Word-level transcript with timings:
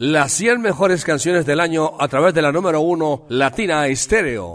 Las 0.00 0.30
100 0.30 0.60
mejores 0.60 1.04
canciones 1.04 1.44
del 1.44 1.58
año 1.58 2.00
a 2.00 2.06
través 2.06 2.32
de 2.32 2.40
la 2.40 2.52
número 2.52 2.80
1 2.82 3.24
Latina 3.30 3.88
Estéreo. 3.88 4.52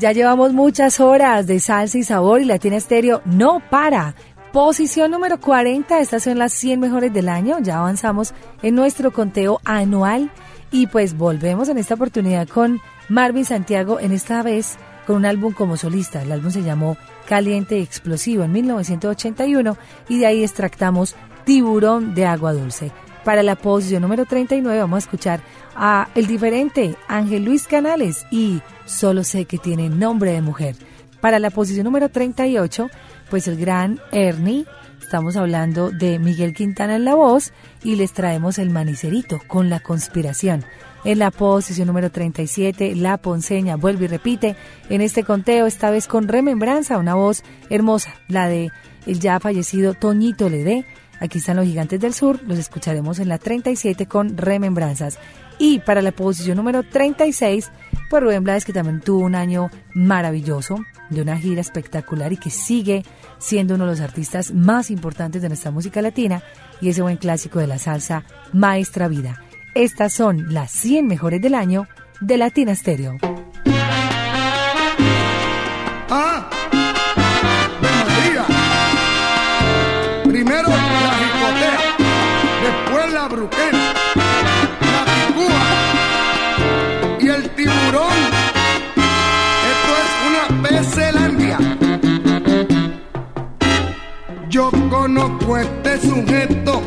Ya 0.00 0.12
llevamos 0.12 0.54
muchas 0.54 1.00
horas 1.00 1.46
de 1.46 1.60
salsa 1.60 1.98
y 1.98 2.02
sabor 2.02 2.40
y 2.40 2.46
Latina 2.46 2.76
Estéreo 2.76 3.20
no 3.26 3.60
para. 3.68 4.14
Posición 4.54 5.10
número 5.10 5.38
40, 5.38 6.00
estas 6.00 6.22
son 6.22 6.38
las 6.38 6.54
100 6.54 6.80
mejores 6.80 7.12
del 7.12 7.28
año, 7.28 7.58
ya 7.60 7.80
avanzamos 7.80 8.32
en 8.62 8.74
nuestro 8.74 9.12
conteo 9.12 9.60
anual 9.66 10.30
y 10.70 10.86
pues 10.86 11.18
volvemos 11.18 11.68
en 11.68 11.76
esta 11.76 11.92
oportunidad 11.92 12.48
con 12.48 12.80
Marvin 13.10 13.44
Santiago, 13.44 14.00
en 14.00 14.12
esta 14.12 14.42
vez 14.42 14.78
con 15.06 15.16
un 15.16 15.26
álbum 15.26 15.52
como 15.52 15.76
solista. 15.76 16.22
El 16.22 16.32
álbum 16.32 16.50
se 16.50 16.62
llamó 16.62 16.96
Caliente 17.26 17.80
Explosivo 17.80 18.44
en 18.44 18.52
1981 18.52 19.76
y 20.08 20.18
de 20.18 20.26
ahí 20.26 20.42
extractamos 20.42 21.16
Tiburón 21.44 22.14
de 22.14 22.26
Agua 22.26 22.52
Dulce. 22.52 22.92
Para 23.24 23.42
la 23.42 23.56
posición 23.56 24.02
número 24.02 24.26
39 24.26 24.80
vamos 24.80 24.96
a 24.96 25.06
escuchar 25.06 25.40
a 25.76 26.08
el 26.14 26.26
diferente 26.26 26.96
Ángel 27.08 27.44
Luis 27.44 27.66
Canales 27.68 28.26
y 28.30 28.60
Solo 28.84 29.24
sé 29.24 29.44
que 29.44 29.58
tiene 29.58 29.88
nombre 29.88 30.32
de 30.32 30.42
mujer. 30.42 30.76
Para 31.20 31.38
la 31.38 31.50
posición 31.50 31.84
número 31.84 32.08
38, 32.08 32.90
pues 33.30 33.46
el 33.48 33.56
gran 33.56 34.00
Ernie, 34.10 34.66
estamos 35.00 35.36
hablando 35.36 35.90
de 35.90 36.18
Miguel 36.18 36.52
Quintana 36.52 36.96
en 36.96 37.04
la 37.04 37.14
voz 37.14 37.52
y 37.84 37.94
les 37.94 38.12
traemos 38.12 38.58
el 38.58 38.70
manicerito 38.70 39.40
con 39.46 39.70
la 39.70 39.80
conspiración. 39.80 40.64
En 41.04 41.18
la 41.18 41.32
posición 41.32 41.88
número 41.88 42.12
37, 42.12 42.94
La 42.94 43.16
Ponceña 43.16 43.76
vuelve 43.76 44.04
y 44.04 44.08
repite 44.08 44.56
en 44.88 45.00
este 45.00 45.24
conteo, 45.24 45.66
esta 45.66 45.90
vez 45.90 46.06
con 46.06 46.28
remembranza, 46.28 46.98
una 46.98 47.14
voz 47.14 47.42
hermosa, 47.70 48.14
la 48.28 48.46
de 48.46 48.70
el 49.06 49.18
ya 49.18 49.40
fallecido 49.40 49.94
Toñito 49.94 50.48
Ledé. 50.48 50.84
Aquí 51.18 51.38
están 51.38 51.56
los 51.56 51.66
gigantes 51.66 52.00
del 52.00 52.14
sur, 52.14 52.40
los 52.46 52.56
escucharemos 52.56 53.18
en 53.18 53.28
la 53.28 53.38
37 53.38 54.06
con 54.06 54.36
remembranzas. 54.36 55.18
Y 55.58 55.80
para 55.80 56.02
la 56.02 56.12
posición 56.12 56.56
número 56.56 56.84
36, 56.84 57.70
pues 58.08 58.22
Rubén 58.22 58.44
Blades, 58.44 58.64
que 58.64 58.72
también 58.72 59.00
tuvo 59.00 59.24
un 59.24 59.34
año 59.34 59.70
maravilloso, 59.94 60.84
de 61.10 61.20
una 61.20 61.36
gira 61.36 61.60
espectacular 61.60 62.32
y 62.32 62.36
que 62.36 62.50
sigue 62.50 63.04
siendo 63.38 63.74
uno 63.74 63.84
de 63.84 63.90
los 63.90 64.00
artistas 64.00 64.52
más 64.52 64.90
importantes 64.90 65.42
de 65.42 65.48
nuestra 65.48 65.70
música 65.72 66.00
latina 66.00 66.42
y 66.80 66.88
ese 66.88 67.02
buen 67.02 67.16
clásico 67.16 67.58
de 67.58 67.66
la 67.66 67.78
salsa, 67.78 68.24
Maestra 68.52 69.08
Vida. 69.08 69.40
Estas 69.74 70.12
son 70.12 70.52
las 70.52 70.70
100 70.70 71.06
mejores 71.06 71.40
del 71.40 71.54
año 71.54 71.88
de 72.20 72.36
Latina 72.36 72.74
Stereo. 72.74 73.16
Ah, 76.10 76.48
Primero 80.24 80.68
la 80.68 81.14
jicotea, 81.18 81.78
después 82.62 83.12
la 83.12 83.28
bruquena, 83.28 83.92
la 84.92 85.04
picúa 85.26 85.64
y 87.20 87.28
el 87.28 87.50
tiburón. 87.50 88.18
Esto 89.72 89.92
es 90.02 90.10
una 90.28 90.44
pecelandia. 90.62 91.58
Yo 94.48 94.70
conozco 94.90 95.56
este 95.58 96.00
sujeto 96.00 96.82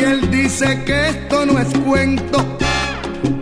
y 0.00 0.04
él 0.04 0.30
dice 0.30 0.82
que 0.84 1.08
esto 1.08 1.44
no 1.46 1.58
es 1.58 1.68
cuento, 1.84 2.58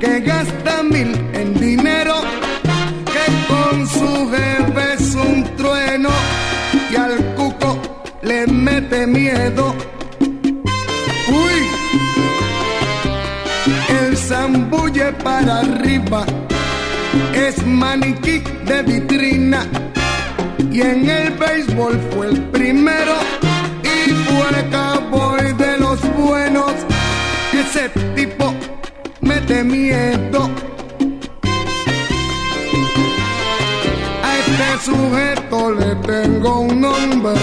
que 0.01 0.21
gasta 0.21 0.83
mil 0.83 1.15
en 1.33 1.55
dinero, 1.55 2.15
que 3.15 3.25
con 3.47 3.87
su 3.87 4.31
jefe 4.31 4.95
es 4.95 5.15
un 5.15 5.45
trueno 5.57 6.11
y 6.91 6.97
al 6.97 7.17
cuco 7.37 7.79
le 8.23 8.47
mete 8.47 9.07
miedo. 9.07 9.75
Uy, 11.29 11.59
el 14.01 14.17
zambulle 14.17 15.13
para 15.25 15.61
arriba 15.61 16.25
es 17.35 17.65
maniquí 17.67 18.43
de 18.65 18.83
vitrina 18.83 19.67
y 20.73 20.81
en 20.81 21.09
el 21.09 21.31
béisbol 21.35 22.01
fue 22.11 22.27
el 22.29 22.41
primero 22.51 23.15
y 23.83 24.11
fue 24.11 24.61
el 24.61 24.71
Ese 27.79 27.91
tipo 28.17 28.53
mete 29.21 29.63
miedo. 29.63 30.51
A 34.25 34.39
este 34.41 34.85
sujeto 34.85 35.71
le 35.75 35.95
tengo 35.97 36.61
un 36.63 36.81
nombre, 36.81 37.39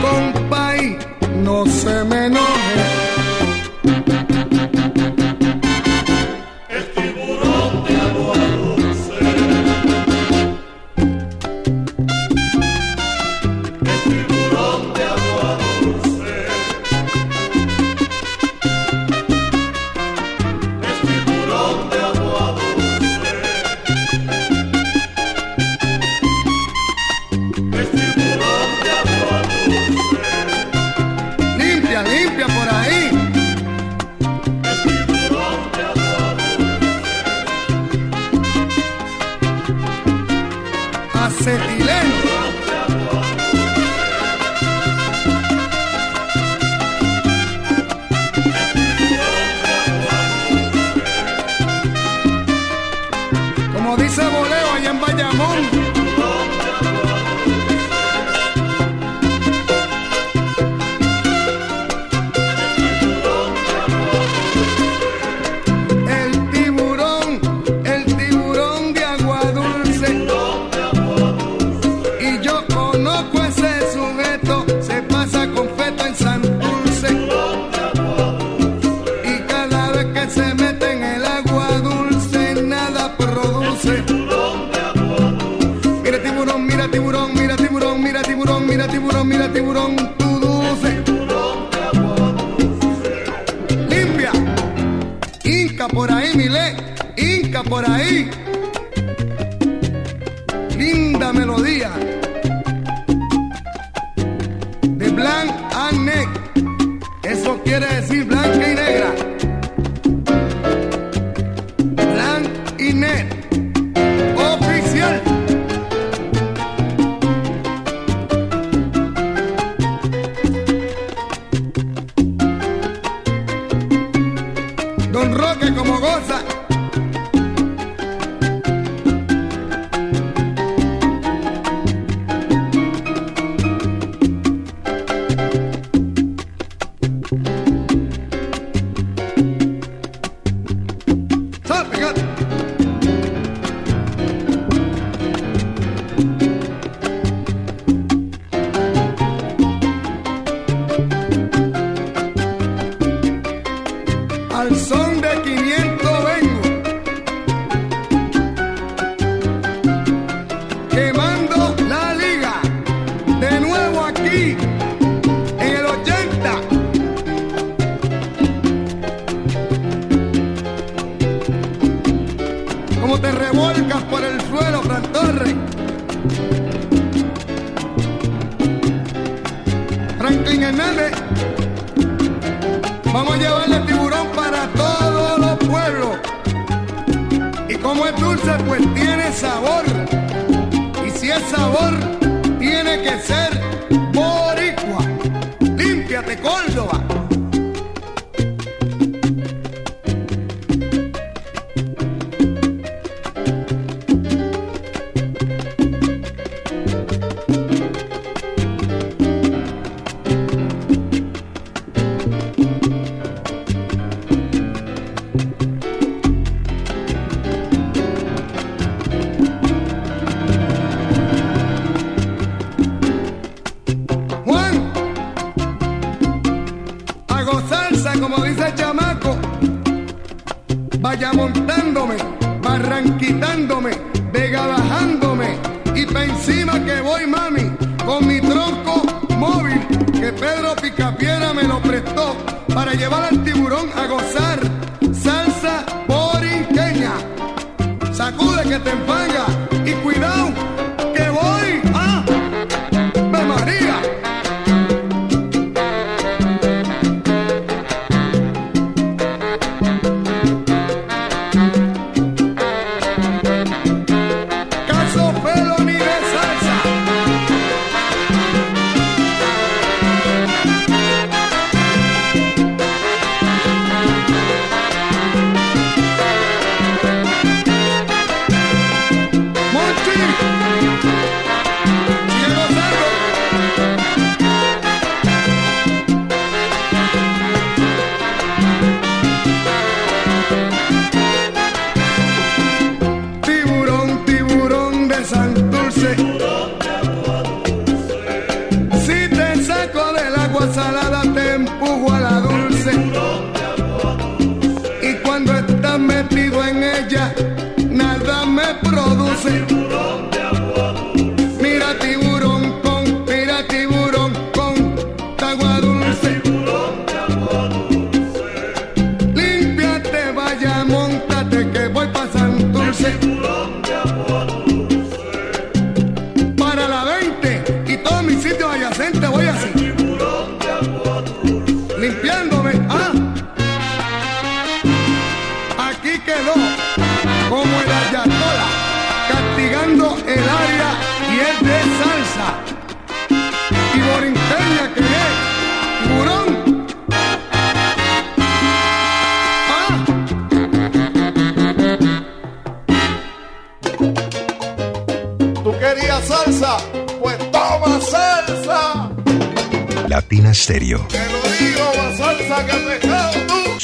compay, 0.00 0.96
no 1.44 1.66
se 1.66 2.02
me 2.04 2.26
enoje. 2.26 2.67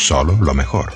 Solo 0.07 0.37
lo 0.39 0.53
mejor. 0.53 0.93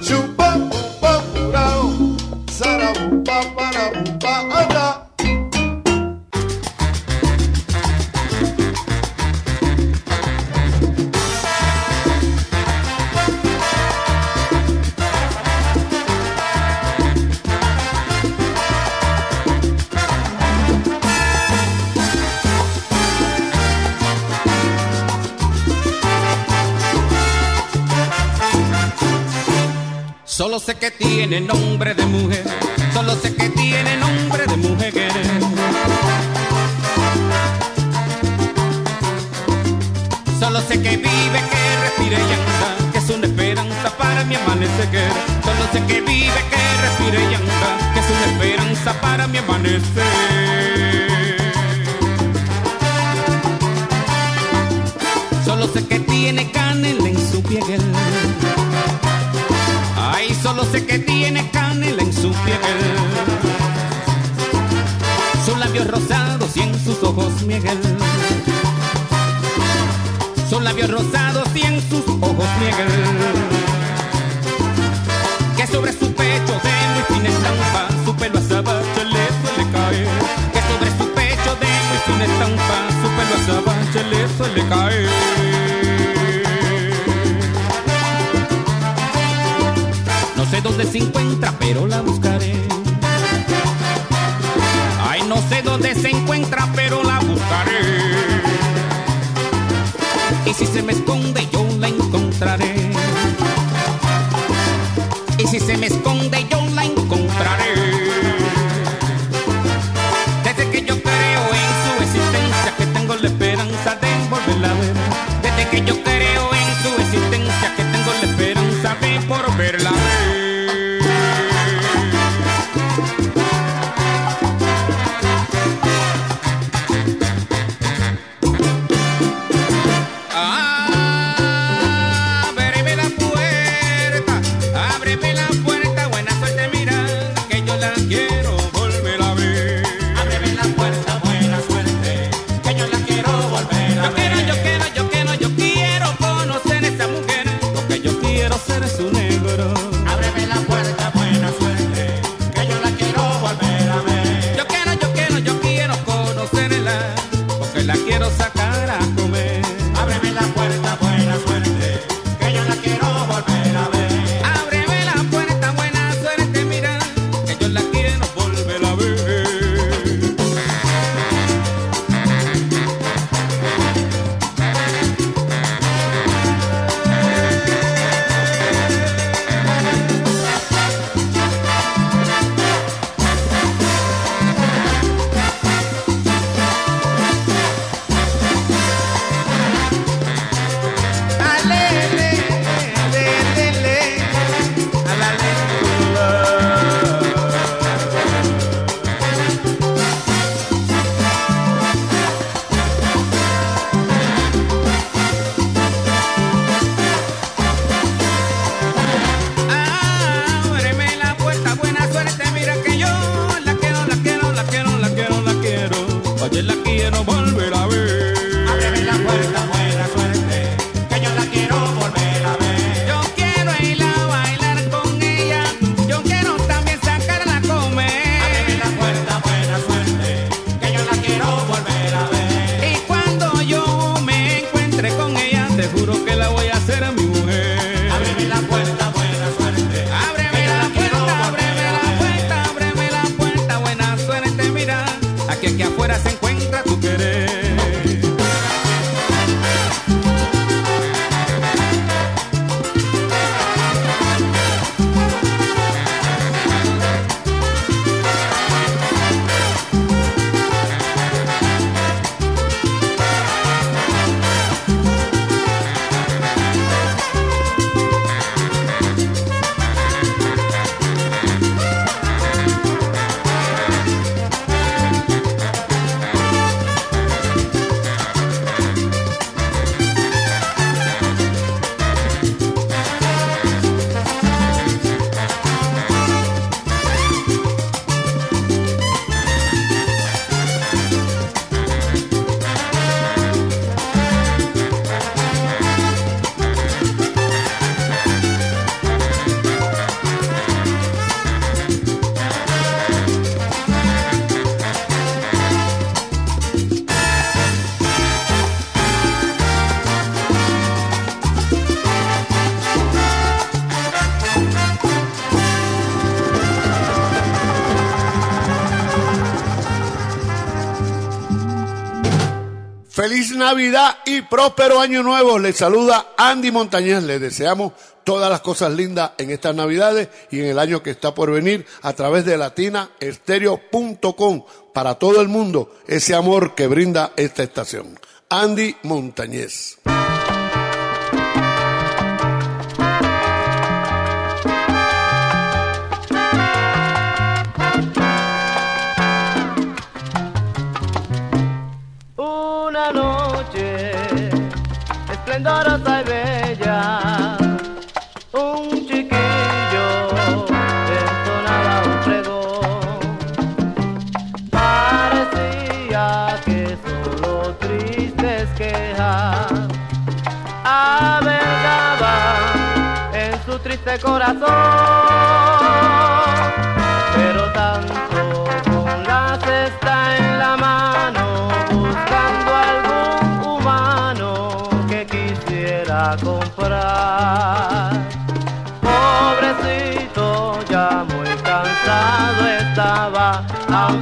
Navidad 323.58 324.18
y 324.24 324.40
próspero 324.42 325.00
año 325.00 325.20
nuevo. 325.22 325.58
Les 325.58 325.76
saluda 325.76 326.28
Andy 326.36 326.70
Montañez. 326.70 327.24
Les 327.24 327.40
deseamos 327.40 327.94
todas 328.24 328.50
las 328.50 328.60
cosas 328.60 328.92
lindas 328.92 329.32
en 329.38 329.50
estas 329.50 329.74
Navidades 329.74 330.28
y 330.50 330.60
en 330.60 330.66
el 330.66 330.78
año 330.78 331.02
que 331.02 331.08
está 331.10 331.34
por 331.34 331.50
venir 331.50 331.86
a 332.02 332.12
través 332.12 332.44
de 332.44 332.58
latinaestereo.com 332.58 334.64
para 334.92 335.14
todo 335.14 335.40
el 335.40 335.48
mundo 335.48 335.96
ese 336.06 336.34
amor 336.34 336.74
que 336.74 336.88
brinda 336.88 337.32
esta 337.36 337.62
estación. 337.62 338.20
Andy 338.50 338.96
Montañez. 339.02 339.87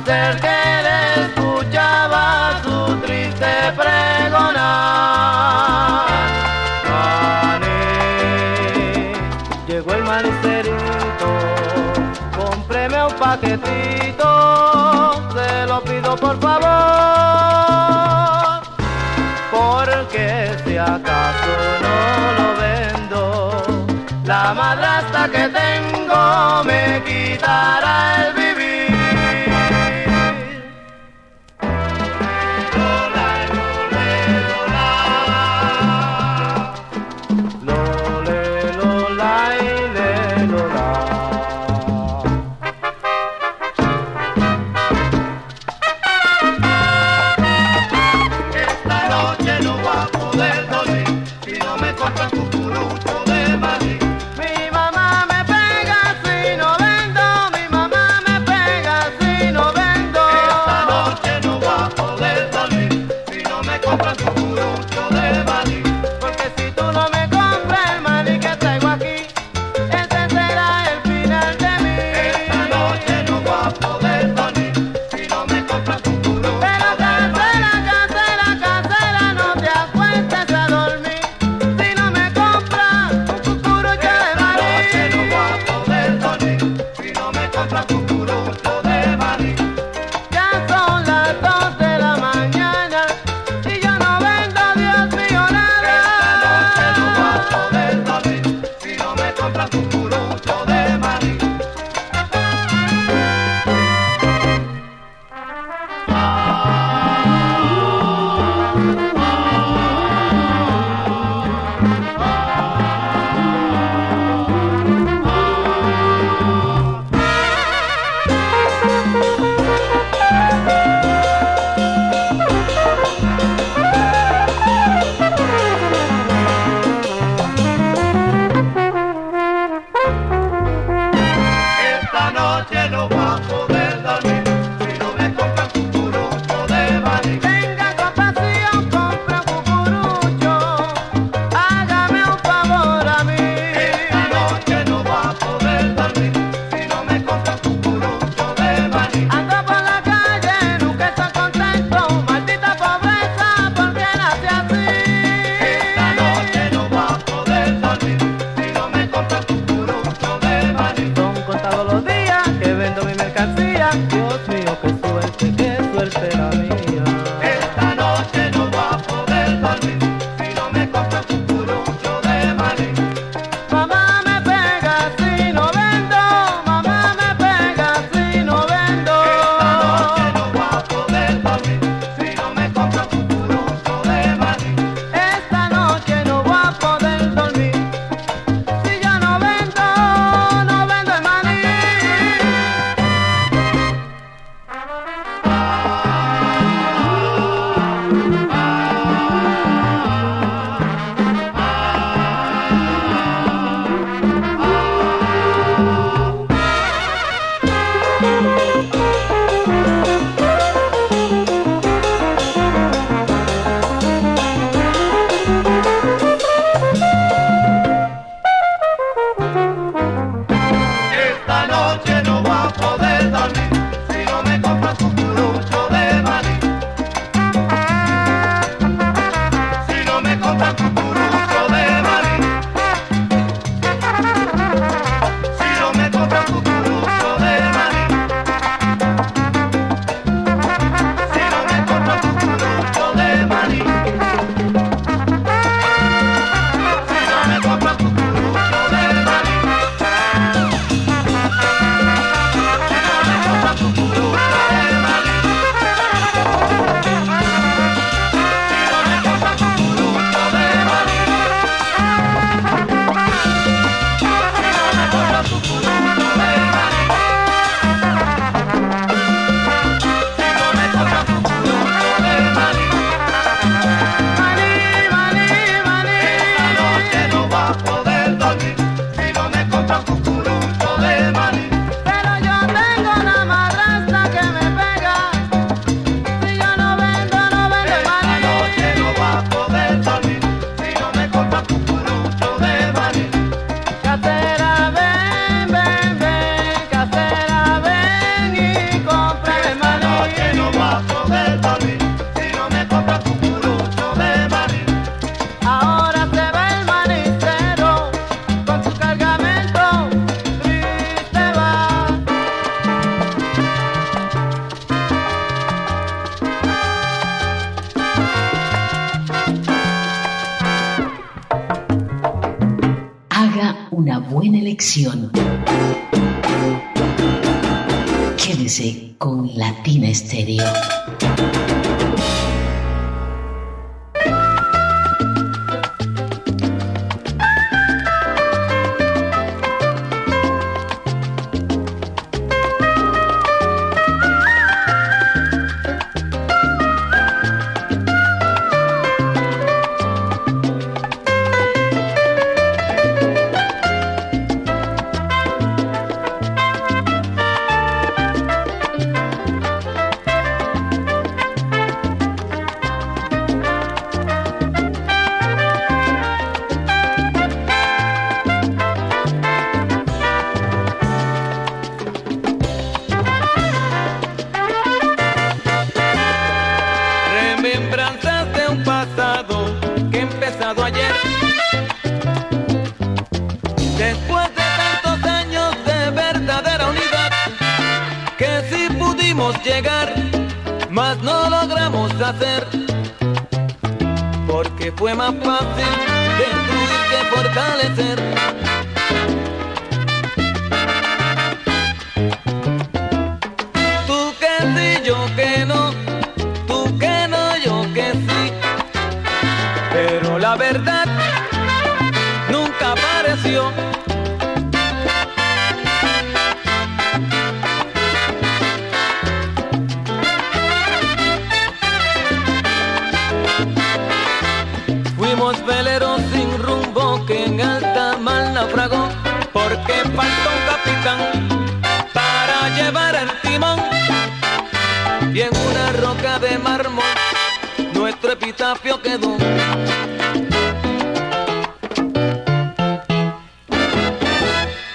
del 0.06 0.40
que 0.40 0.55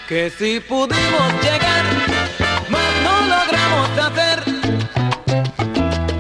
Que 0.09 0.29
si 0.29 0.59
pudimos 0.59 1.33
llegar, 1.41 1.85
más 2.67 2.91
no 3.05 3.15
logramos 3.33 3.89
hacer, 3.97 4.43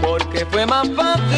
porque 0.01 0.45
fue 0.45 0.65
más 0.65 0.87
fácil. 0.95 1.30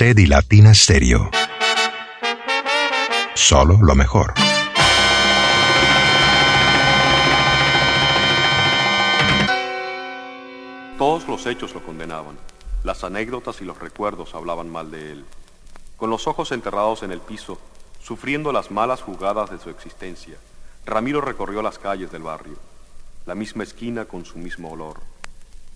Usted 0.00 0.16
y 0.16 0.24
Latina 0.24 0.72
Stereo. 0.72 1.30
Solo 3.34 3.76
lo 3.82 3.94
mejor. 3.94 4.32
Todos 10.96 11.28
los 11.28 11.44
hechos 11.44 11.74
lo 11.74 11.84
condenaban. 11.84 12.38
Las 12.82 13.04
anécdotas 13.04 13.60
y 13.60 13.66
los 13.66 13.78
recuerdos 13.78 14.34
hablaban 14.34 14.70
mal 14.70 14.90
de 14.90 15.12
él. 15.12 15.24
Con 15.98 16.08
los 16.08 16.26
ojos 16.26 16.50
enterrados 16.52 17.02
en 17.02 17.12
el 17.12 17.20
piso, 17.20 17.60
sufriendo 18.02 18.52
las 18.52 18.70
malas 18.70 19.02
jugadas 19.02 19.50
de 19.50 19.58
su 19.58 19.68
existencia, 19.68 20.36
Ramiro 20.86 21.20
recorrió 21.20 21.60
las 21.60 21.78
calles 21.78 22.10
del 22.10 22.22
barrio, 22.22 22.56
la 23.26 23.34
misma 23.34 23.64
esquina 23.64 24.06
con 24.06 24.24
su 24.24 24.38
mismo 24.38 24.70
olor. 24.70 24.98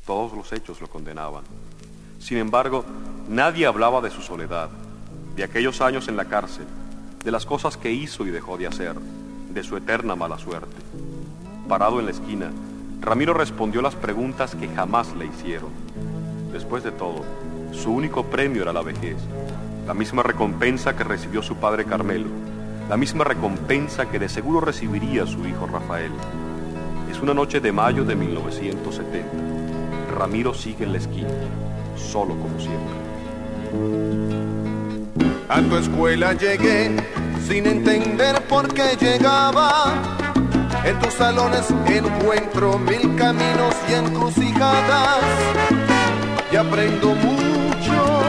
Todos 0.07 0.33
los 0.33 0.51
hechos 0.55 0.81
lo 0.81 0.89
condenaban. 0.89 1.45
Sin 2.19 2.39
embargo, 2.39 2.85
nadie 3.29 3.67
hablaba 3.67 4.01
de 4.01 4.11
su 4.11 4.23
soledad, 4.23 4.71
de 5.37 5.45
aquellos 5.45 5.81
años 5.81 6.09
en 6.09 6.17
la 6.17 6.27
cárcel, 6.27 6.67
de 7.25 7.31
las 7.31 7.47
cosas 7.47 7.77
que 7.77 7.93
hizo 7.93 8.27
y 8.27 8.31
dejó 8.31 8.57
de 8.57 8.67
hacer, 8.67 8.95
de 9.53 9.63
su 9.63 9.77
eterna 9.77 10.15
mala 10.15 10.39
suerte. 10.39 10.77
Parado 11.69 12.01
en 12.01 12.07
la 12.07 12.13
esquina, 12.13 12.51
Ramiro 13.01 13.35
respondió 13.35 13.83
las 13.83 13.95
preguntas 13.95 14.55
que 14.55 14.69
jamás 14.69 15.15
le 15.15 15.27
hicieron. 15.27 15.71
Después 16.53 16.85
de 16.85 16.93
todo, 16.93 17.25
su 17.73 17.93
único 17.93 18.25
premio 18.25 18.63
era 18.63 18.73
la 18.73 18.83
vejez, 18.83 19.17
la 19.87 19.95
misma 19.95 20.23
recompensa 20.23 20.97
que 20.97 21.05
recibió 21.05 21.43
su 21.43 21.57
padre 21.57 21.85
Carmelo, 21.85 22.29
la 22.89 22.97
misma 22.97 23.25
recompensa 23.25 24.11
que 24.11 24.19
de 24.19 24.29
seguro 24.29 24.61
recibiría 24.61 25.27
su 25.27 25.47
hijo 25.47 25.67
Rafael. 25.67 26.13
Es 27.11 27.21
una 27.21 27.35
noche 27.35 27.61
de 27.61 27.73
mayo 27.73 28.05
de 28.05 28.15
1970. 28.15 29.29
Ramiro 30.17 30.55
sigue 30.55 30.85
en 30.85 30.93
la 30.93 30.99
esquina, 30.99 31.29
solo 31.97 32.35
como 32.35 32.59
siempre. 32.59 32.95
A 35.49 35.61
tu 35.61 35.77
escuela 35.77 36.33
llegué 36.33 36.91
sin 37.47 37.67
entender 37.67 38.43
por 38.49 38.73
qué 38.73 38.97
llegaba. 39.01 39.93
En 40.85 40.99
tus 41.01 41.15
salones 41.15 41.71
encuentro 41.87 42.79
mil 42.79 43.15
caminos 43.17 43.75
y 43.89 43.95
encrucijadas. 43.95 45.25
Y 46.53 46.57
aprendo 46.57 47.15
mucho 47.15 48.23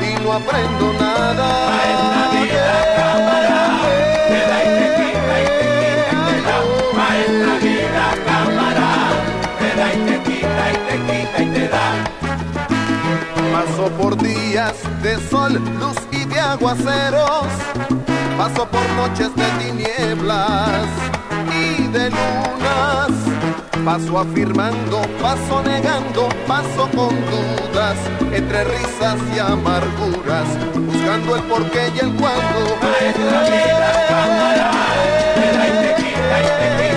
y 0.00 0.22
no 0.22 0.32
aprendo 0.32 0.92
nada. 1.00 2.85
Paso 13.56 13.90
por 13.92 14.22
días 14.22 14.74
de 15.02 15.16
sol, 15.30 15.54
luz 15.80 15.96
y 16.12 16.26
de 16.26 16.38
aguaceros. 16.38 17.46
Paso 18.36 18.68
por 18.68 18.86
noches 19.00 19.34
de 19.34 19.46
tinieblas 19.58 20.86
y 21.58 21.86
de 21.86 22.10
lunas. 22.10 23.12
Paso 23.82 24.18
afirmando, 24.18 25.00
paso 25.22 25.62
negando, 25.62 26.28
paso 26.46 26.86
con 26.94 27.14
dudas, 27.30 27.96
entre 28.30 28.62
risas 28.64 29.18
y 29.34 29.38
amarguras, 29.38 30.48
buscando 30.74 31.36
el 31.36 31.42
porqué 31.44 31.90
y 31.94 31.98
el 32.00 32.12
cuándo. 32.16 32.76
Maestra 32.82 33.40
cámara, 34.06 34.70
te 35.34 35.46
da 35.56 35.66
y 35.66 35.70
te 35.80 35.90
quita 36.02 36.36
y 36.40 36.48
te 36.60 36.68
quita 36.76 36.95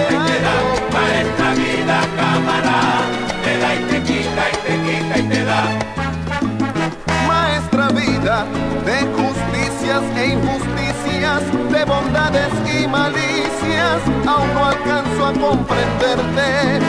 de 8.21 8.99
justicias 9.15 10.03
e 10.17 10.33
injusticias, 10.33 11.41
de 11.71 11.85
bondades 11.85 12.51
y 12.67 12.85
malicias, 12.85 14.01
aún 14.27 14.53
no 14.53 14.65
alcanzo 14.65 15.27
a 15.27 15.33
comprenderte. 15.33 16.79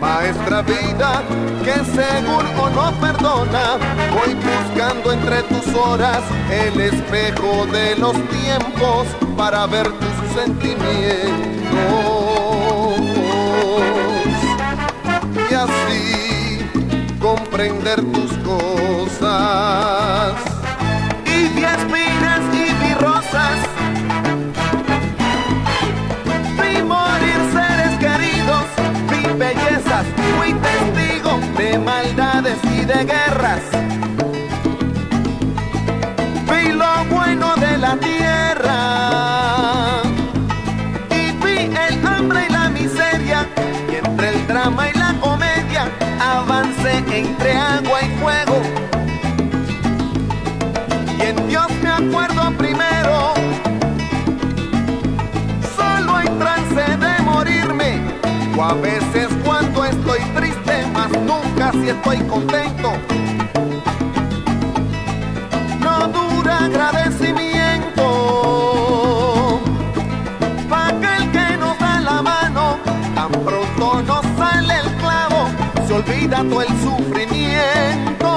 Maestra 0.00 0.62
vida, 0.62 1.22
que 1.62 1.84
seguro 1.84 2.70
no 2.74 2.92
perdona, 2.98 3.76
voy 4.10 4.34
buscando 4.34 5.12
entre 5.12 5.42
tus 5.42 5.74
horas 5.74 6.22
el 6.50 6.80
espejo 6.80 7.66
de 7.66 7.96
los 7.96 8.14
tiempos 8.30 9.06
para 9.36 9.66
ver 9.66 9.86
tus 9.92 10.32
sentimientos. 10.34 11.40
Y 15.50 15.54
así 15.54 16.60
comprender 17.20 18.00
tus 18.12 18.32
cosas. 18.38 19.20
Espinas 21.90 22.54
y 22.54 22.72
vi 22.84 22.94
rosas. 22.94 23.58
Vi 26.62 26.82
morir 26.84 27.40
seres 27.52 27.98
queridos, 27.98 28.64
vi 29.10 29.26
bellezas, 29.36 30.06
fui 30.38 30.52
testigo 30.54 31.40
de 31.58 31.78
maldades 31.78 32.58
y 32.64 32.84
de 32.84 33.04
guerras. 33.04 33.89
A 58.70 58.74
veces 58.74 59.28
cuando 59.44 59.84
estoy 59.84 60.20
triste, 60.36 60.86
más 60.92 61.10
nunca 61.10 61.72
si 61.72 61.88
estoy 61.88 62.18
contento. 62.18 62.92
No 65.80 66.06
dura 66.06 66.66
agradecimiento. 66.66 69.60
Pa' 70.68 70.88
aquel 70.88 71.32
que 71.32 71.56
nos 71.56 71.76
da 71.80 72.00
la 72.00 72.22
mano, 72.22 72.78
tan 73.16 73.32
pronto 73.32 74.02
nos 74.02 74.24
sale 74.38 74.74
el 74.84 74.90
clavo, 75.02 75.48
se 75.88 75.94
olvida 75.94 76.44
todo 76.48 76.62
el 76.62 76.68
sufrimiento. 76.80 78.29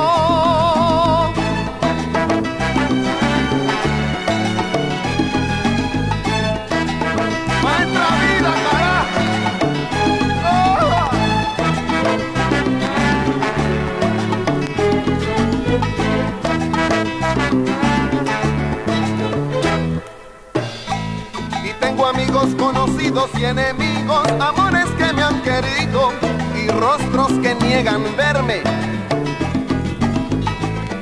Y 23.14 23.46
enemigos, 23.46 24.28
amores 24.40 24.88
que 24.98 25.14
me 25.14 25.22
han 25.22 25.40
querido 25.44 26.12
y 26.56 26.68
rostros 26.70 27.32
que 27.44 27.54
niegan 27.54 28.04
verme. 28.18 28.64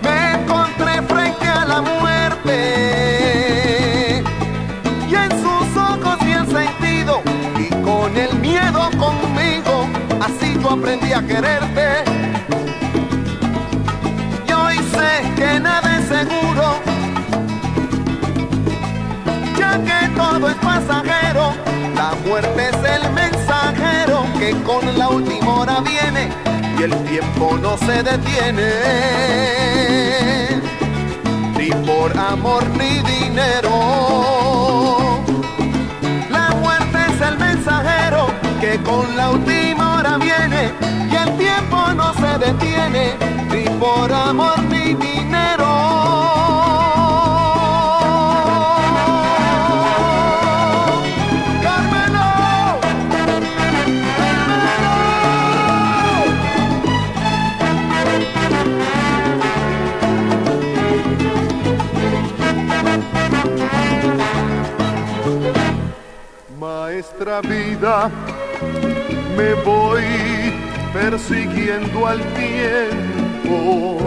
Me 0.03 0.33
encontré 0.33 1.01
frente 1.03 1.47
a 1.47 1.63
la 1.63 1.81
muerte 1.81 2.51
y 5.09 5.15
en 5.15 5.31
sus 5.41 5.77
ojos 5.77 6.19
vi 6.25 6.33
el 6.33 6.47
sentido 6.47 7.21
y 7.57 7.69
con 7.81 8.17
el 8.17 8.37
miedo 8.39 8.89
conmigo, 8.99 9.87
así 10.19 10.59
yo 10.61 10.71
aprendí 10.71 11.13
a 11.13 11.25
quererte. 11.25 12.10
Con 24.65 24.97
la 24.97 25.09
última 25.09 25.55
hora 25.55 25.81
viene 25.81 26.29
y 26.77 26.83
el 26.83 26.95
tiempo 27.05 27.57
no 27.57 27.77
se 27.77 28.03
detiene. 28.03 28.69
Ni 31.57 31.69
por 31.85 32.17
amor 32.17 32.63
ni 32.77 32.99
dinero. 32.99 33.71
La 36.29 36.49
muerte 36.61 36.97
es 37.09 37.21
el 37.21 37.37
mensajero 37.37 38.27
que 38.59 38.77
con 38.81 39.15
la 39.15 39.31
última 39.31 39.97
hora 39.97 40.17
viene 40.17 40.71
y 41.11 41.15
el 41.15 41.37
tiempo 41.37 41.93
no 41.93 42.13
se 42.13 42.37
detiene. 42.45 43.13
Ni 43.51 43.63
por 43.79 44.11
amor 44.11 44.61
ni 44.63 44.93
dinero. 44.95 45.10
Vida 67.41 68.09
me 69.37 69.53
voy 69.63 70.03
persiguiendo 70.93 72.07
al 72.07 72.19
tiempo. 72.33 73.97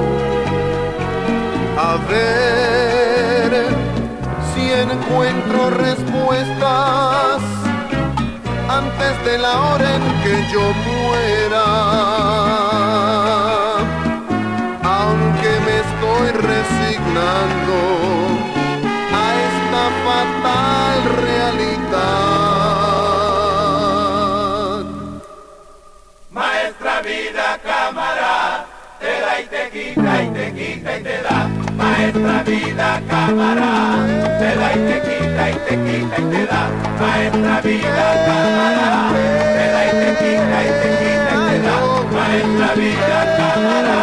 A 1.76 1.96
ver 2.08 3.66
si 4.54 4.72
encuentro 4.72 5.70
respuestas 5.70 7.42
antes 8.68 9.24
de 9.24 9.38
la 9.38 9.60
hora 9.60 9.94
en 9.96 10.02
que 10.22 10.34
yo 10.52 10.64
muera. 10.88 11.64
Aunque 14.82 15.50
me 15.66 15.74
estoy 15.84 16.26
resignando 16.52 18.13
te 31.04 31.22
da. 31.22 31.38
Maestra 31.76 32.42
vida, 32.44 32.88
cámara, 33.10 33.70
te 34.40 34.50
da 34.60 34.68
y 34.74 34.80
te 34.88 34.96
quita 35.06 35.50
y 35.50 35.56
te 35.66 35.74
quita 35.84 36.16
y 36.18 36.24
te 36.32 36.42
da. 36.46 36.62
Maestra 37.00 37.60
vida, 37.60 38.06
cámara, 38.26 38.92
te 39.56 39.64
da 39.74 39.80
y 39.84 39.90
te 40.00 40.10
quita 40.20 40.58
y 40.64 40.70
te 40.80 40.88
quita 41.00 41.30
y 41.34 41.40
te 41.48 41.56
da. 41.66 41.76
Maestra 42.16 42.68
vida, 42.80 43.18
cámara, 43.38 43.98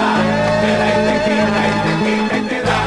te 0.62 0.72
da 0.80 0.88
y 0.94 0.98
te 1.08 1.16
quita 1.26 1.62
y 1.70 1.76
te 1.84 1.94
quita 2.04 2.36
y 2.38 2.44
te 2.52 2.60
da. 2.68 2.80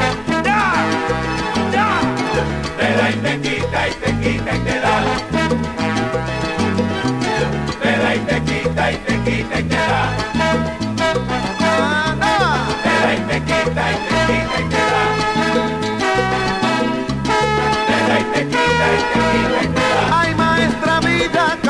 Te 2.79 2.87
da 2.97 3.05
y 3.09 3.17
te 3.25 3.33
quita 3.43 3.79
y 3.87 3.93
te 4.01 4.09
quita 4.21 4.51
y 4.55 4.59
te 4.67 4.75
da. 4.85 4.95
Te 7.83 7.91
da 8.01 8.09
y 8.15 8.19
te 8.19 8.37
quita 8.47 8.83
y 8.91 8.95
te 8.95 9.13
quita 9.25 9.59
y 9.59 9.63
te 9.63 9.75
da. 9.75 9.94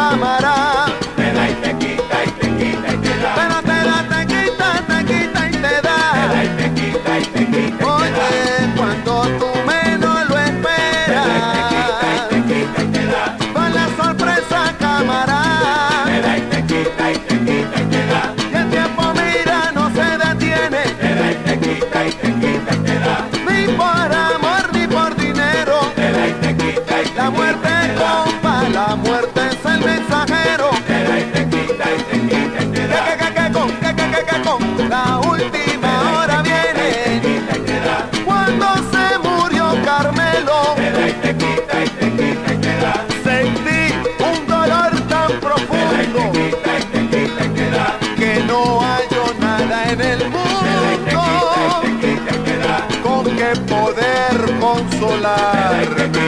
Cámara. 0.09 0.94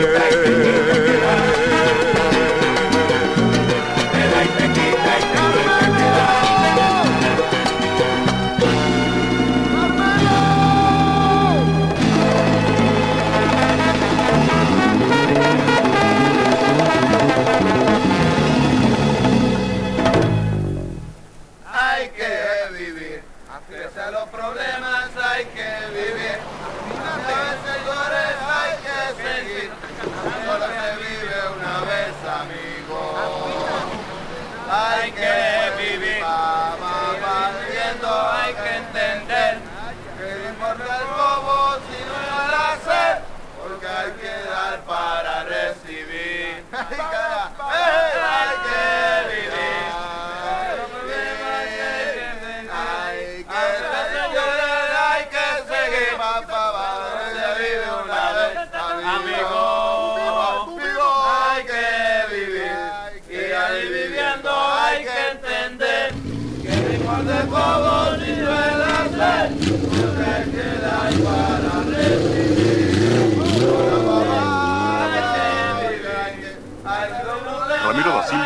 Baby. 0.07 0.56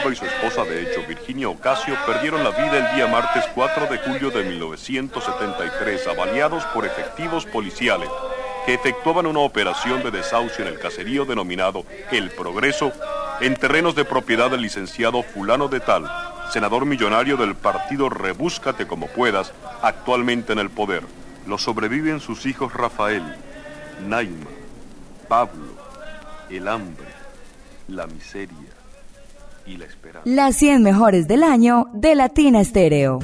Y 0.10 0.16
su 0.16 0.26
esposa 0.26 0.66
de 0.66 0.82
hecho, 0.82 1.08
Virginia 1.08 1.48
Ocasio, 1.48 1.96
perdieron 2.06 2.44
la 2.44 2.50
vida 2.50 2.90
el 2.90 2.96
día 2.96 3.08
martes 3.08 3.46
4 3.54 3.86
de 3.86 4.00
julio 4.00 4.32
de 4.32 4.44
1973, 4.44 6.08
avaliados 6.08 6.66
por 6.66 6.86
efectivos 6.86 7.46
policiales 7.46 8.10
que 8.66 8.74
efectuaban 8.74 9.28
una 9.28 9.40
operación 9.40 10.04
de 10.04 10.12
desahucio 10.12 10.66
en 10.66 10.74
el 10.74 10.80
caserío 10.80 11.24
denominado 11.24 11.86
El 12.12 12.32
Progreso, 12.32 12.92
en 13.40 13.56
terrenos 13.56 13.96
de 13.96 14.04
propiedad 14.04 14.50
del 14.50 14.64
licenciado 14.64 15.24
Fulano 15.24 15.68
de 15.68 15.80
Tal, 15.80 16.12
senador 16.52 16.86
millonario 16.86 17.38
del 17.38 17.56
partido 17.56 18.10
Rebúscate 18.10 18.88
como 18.88 19.08
puedas, 19.08 19.54
actualmente 19.82 20.52
en 20.52 20.60
el 20.60 20.72
poder. 20.72 21.04
Lo 21.48 21.58
sobreviven 21.58 22.20
sus 22.20 22.46
hijos 22.48 22.74
Rafael, 22.74 23.24
Naima, 24.08 24.50
Pablo, 25.30 25.78
el 26.50 26.68
hambre, 26.68 27.08
la 27.88 28.08
miseria 28.08 28.81
y 29.66 29.78
la 29.78 29.86
esperanza. 29.86 30.22
Las 30.26 30.56
100 30.58 30.84
mejores 30.84 31.28
del 31.28 31.44
año 31.44 31.88
de 31.94 32.16
Latina 32.16 32.62
Estéreo. 32.62 33.20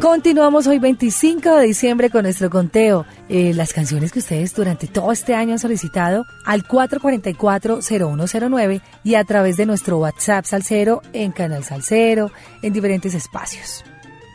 Continuamos 0.00 0.66
hoy 0.66 0.80
25 0.80 1.56
de 1.56 1.66
diciembre 1.66 2.10
con 2.10 2.24
nuestro 2.24 2.50
conteo. 2.50 3.06
Eh, 3.28 3.52
las 3.54 3.72
canciones 3.72 4.10
que 4.10 4.18
ustedes 4.18 4.54
durante 4.54 4.86
todo 4.86 5.12
este 5.12 5.34
año 5.34 5.52
han 5.52 5.58
solicitado 5.58 6.26
al 6.44 6.66
444-0109 6.66 8.82
y 9.04 9.14
a 9.14 9.24
través 9.24 9.56
de 9.56 9.66
nuestro 9.66 9.98
WhatsApp 9.98 10.46
Salcero 10.46 11.02
en 11.12 11.32
Canal 11.32 11.64
Salcero, 11.64 12.32
en 12.62 12.72
diferentes 12.72 13.14
espacios. 13.14 13.84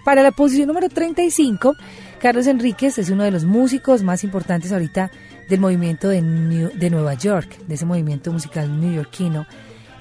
Para 0.06 0.24
la 0.24 0.32
posición 0.32 0.68
número 0.68 0.88
35, 0.88 1.76
Carlos 2.22 2.48
Enríquez 2.48 2.98
es 2.98 3.10
uno 3.10 3.24
de 3.24 3.32
los 3.32 3.44
músicos 3.44 4.02
más 4.02 4.24
importantes 4.24 4.72
ahorita 4.72 5.12
del 5.50 5.60
movimiento 5.60 6.10
de, 6.10 6.22
de 6.22 6.90
Nueva 6.90 7.14
York, 7.14 7.58
de 7.68 7.76
ese 7.76 7.86
movimiento 7.86 8.32
musical 8.32 8.80
neoyorquino. 8.80 9.46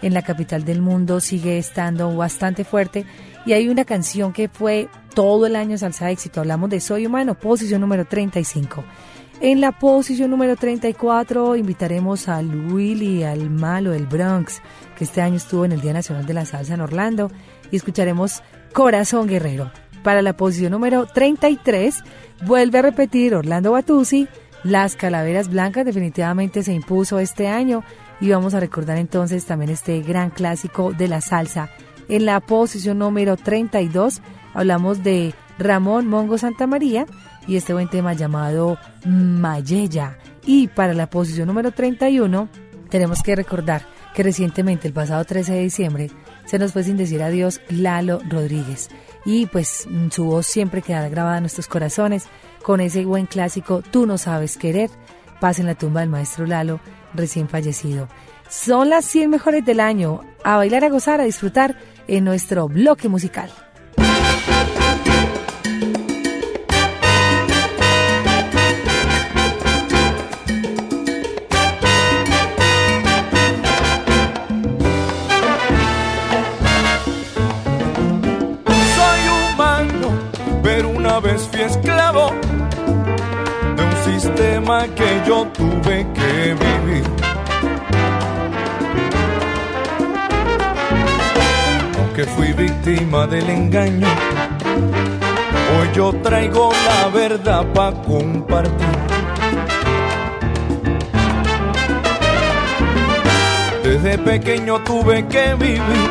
En 0.03 0.12
la 0.12 0.22
capital 0.22 0.64
del 0.64 0.82
mundo 0.82 1.20
sigue 1.20 1.57
estando 1.57 2.14
bastante 2.14 2.64
fuerte 2.64 3.07
y 3.47 3.53
hay 3.53 3.68
una 3.68 3.84
canción 3.84 4.32
que 4.32 4.49
fue 4.49 4.88
todo 5.14 5.47
el 5.47 5.57
año 5.57 5.78
salsa 5.78 6.07
de 6.07 6.12
éxito. 6.12 6.40
Hablamos 6.40 6.68
de 6.70 6.80
Soy 6.80 7.07
Humano, 7.07 7.34
posición 7.34 7.80
número 7.80 8.05
35. 8.05 8.84
En 9.40 9.61
la 9.61 9.72
posición 9.72 10.30
número 10.30 10.57
34 10.57 11.57
invitaremos 11.57 12.28
a 12.28 12.38
Willy, 12.38 13.24
al 13.24 13.51
malo 13.51 13.90
del 13.90 14.07
Bronx, 14.07 14.62
que 14.97 15.05
este 15.05 15.22
año 15.22 15.36
estuvo 15.36 15.64
en 15.64 15.72
el 15.72 15.80
Día 15.80 15.92
Nacional 15.92 16.24
de 16.24 16.34
la 16.34 16.47
Salsa 16.47 16.74
en 16.74 16.80
Orlando, 16.80 17.30
y 17.70 17.76
escucharemos 17.76 18.42
Corazón 18.72 19.26
Guerrero. 19.26 19.70
Para 20.03 20.22
la 20.22 20.36
posición 20.36 20.72
número 20.72 21.07
33 21.07 22.03
vuelve 22.47 22.78
a 22.78 22.82
repetir 22.82 23.34
Orlando 23.34 23.72
Batusi 23.72 24.28
Las 24.65 24.97
Calaveras 24.97 25.51
Blancas 25.51 25.85
definitivamente 25.85 26.62
se 26.62 26.73
impuso 26.73 27.19
este 27.19 27.49
año 27.49 27.85
y 28.19 28.31
vamos 28.31 28.55
a 28.55 28.61
recordar 28.61 28.97
entonces 28.97 29.45
también 29.45 29.71
este 29.71 30.01
gran 30.01 30.31
clásico 30.31 30.93
de 30.93 31.07
la 31.07 31.21
salsa. 31.21 31.69
En 32.09 32.25
la 32.25 32.41
posición 32.41 32.99
número 32.99 33.37
32 33.37 34.23
hablamos 34.55 35.03
de 35.03 35.35
Ramón 35.59 36.09
Mongo 36.09 36.39
Santa 36.39 36.67
María 36.67 37.07
y 37.47 37.57
este 37.57 37.75
buen 37.75 37.89
tema 37.89 38.15
llamado 38.15 38.79
Mayella. 39.05 40.19
Y 40.47 40.69
para 40.69 40.95
la 40.95 41.11
posición 41.11 41.47
número 41.47 41.73
31 41.73 42.49
tenemos 42.89 43.23
que 43.23 43.37
recordar 43.37 43.83
que 44.15 44.23
recientemente, 44.23 44.89
el 44.89 44.95
pasado 44.95 45.25
13 45.25 45.53
de 45.53 45.61
diciembre, 45.61 46.11
se 46.47 46.59
nos 46.59 46.73
fue 46.73 46.85
sin 46.85 46.97
decir 46.97 47.23
adiós 47.23 47.61
Lalo 47.69 48.21
Rodríguez. 48.29 48.89
Y 49.25 49.47
pues 49.47 49.89
su 50.11 50.25
voz 50.25 50.47
siempre 50.47 50.83
quedará 50.83 51.09
grabada 51.09 51.39
en 51.39 51.45
nuestros 51.45 51.68
corazones 51.68 52.27
con 52.62 52.81
ese 52.81 53.05
buen 53.05 53.27
clásico 53.27 53.83
Tú 53.83 54.07
no 54.07 54.18
sabes 54.18 54.57
querer. 54.57 54.91
Paz 55.41 55.59
en 55.59 55.66
la 55.66 55.75
tumba 55.75 56.01
del 56.01 56.11
maestro 56.11 56.47
Lalo, 56.47 56.81
recién 57.14 57.49
fallecido. 57.49 58.09
Son 58.49 58.89
las 58.91 59.05
100 59.07 59.31
mejores 59.31 59.64
del 59.64 59.81
año. 59.81 60.20
A 60.45 60.57
bailar, 60.57 60.85
a 60.85 60.91
gozar, 60.91 61.20
a 61.20 61.25
disfrutar 61.25 61.77
en 62.07 62.25
nuestro 62.25 62.68
bloque 62.68 63.09
musical. 63.09 63.51
Que 84.89 85.22
yo 85.26 85.47
tuve 85.47 86.07
que 86.12 86.55
vivir. 86.55 87.05
Aunque 91.99 92.24
fui 92.24 92.53
víctima 92.53 93.26
del 93.26 93.49
engaño, 93.49 94.09
hoy 95.72 95.89
yo 95.95 96.12
traigo 96.22 96.70
la 96.72 97.09
verdad 97.09 97.64
para 97.72 97.97
compartir. 98.03 98.95
Desde 103.82 104.18
pequeño 104.18 104.82
tuve 104.82 105.26
que 105.28 105.55
vivir 105.55 106.11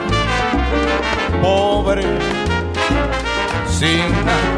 pobre, 1.42 2.04
sin 3.68 4.26
nada 4.26 4.53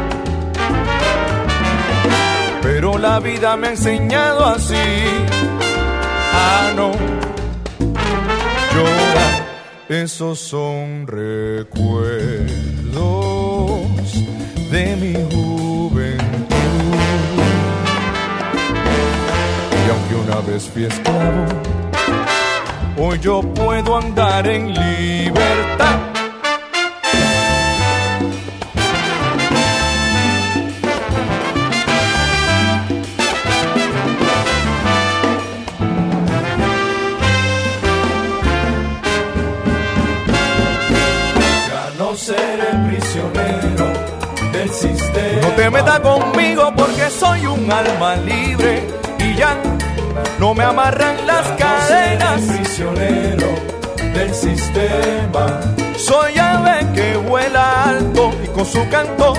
pero 2.78 2.98
la 2.98 3.18
vida 3.20 3.56
me 3.56 3.68
ha 3.68 3.70
enseñado 3.70 4.44
así 4.44 4.74
a 6.34 6.74
no 6.76 6.92
llorar. 8.74 9.46
Esos 9.88 10.38
son 10.38 11.06
recuerdos 11.06 12.50
de 14.70 14.96
mi 14.96 15.14
juventud. 15.14 16.26
Y 19.72 19.90
aunque 19.90 20.14
una 20.30 20.40
vez 20.42 20.68
fui 20.68 20.84
esclavo, 20.84 21.46
hoy 22.98 23.18
yo 23.20 23.40
puedo 23.54 23.96
andar 23.96 24.46
en 24.48 24.74
libertad 24.74 26.15
meta 45.70 46.00
conmigo 46.00 46.72
porque 46.76 47.10
soy 47.10 47.46
un 47.46 47.70
alma 47.70 48.16
libre 48.16 48.86
y 49.18 49.34
ya 49.34 49.56
no 50.38 50.54
me 50.54 50.64
amarran 50.64 51.26
las 51.26 51.48
cadenas. 51.58 52.40
Soy 52.40 52.56
prisionero 52.58 53.48
del 54.14 54.34
sistema. 54.34 55.60
Soy 55.96 56.38
ave 56.38 56.86
que 56.94 57.16
vuela 57.16 57.84
alto 57.84 58.32
y 58.44 58.48
con 58.48 58.64
su 58.66 58.88
canto 58.88 59.34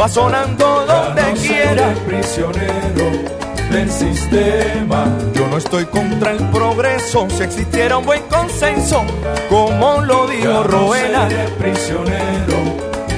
va 0.00 0.08
sonando 0.08 0.84
donde 0.86 1.22
no 1.22 1.40
quiera. 1.40 1.94
prisionero 2.06 3.32
del 3.70 3.90
sistema. 3.90 5.06
Yo 5.32 5.46
no 5.48 5.56
estoy 5.56 5.86
contra 5.86 6.32
el 6.32 6.50
progreso, 6.50 7.28
si 7.30 7.44
existiera 7.44 7.96
un 7.96 8.04
buen 8.04 8.22
consenso, 8.24 9.02
como 9.48 10.00
lo 10.00 10.26
dijo 10.26 10.64
Roena. 10.64 11.28
prisionero 11.58 12.56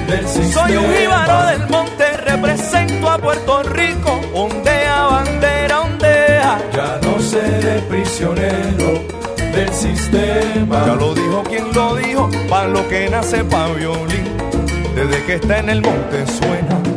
del 0.07 0.27
sistema. 0.27 0.67
Soy 0.67 0.77
un 0.77 0.93
jíbaro 0.93 1.45
del 1.47 1.69
monte 1.69 1.94
represento 2.35 3.09
a 3.09 3.17
Puerto 3.17 3.63
Rico, 3.63 4.19
ondea, 4.33 5.03
bandera, 5.03 5.81
ondea. 5.81 6.61
Ya 6.73 6.99
no 7.01 7.19
seré 7.19 7.79
prisionero 7.89 9.01
del 9.37 9.71
sistema. 9.71 10.85
Ya 10.85 10.95
lo 10.95 11.13
dijo 11.13 11.43
quien 11.43 11.71
lo 11.73 11.95
dijo, 11.95 12.29
para 12.49 12.67
lo 12.67 12.87
que 12.89 13.09
nace 13.09 13.43
pa' 13.45 13.67
violín, 13.67 14.25
desde 14.95 15.23
que 15.25 15.35
está 15.35 15.59
en 15.59 15.69
el 15.69 15.81
monte 15.81 16.25
suena 16.27 16.94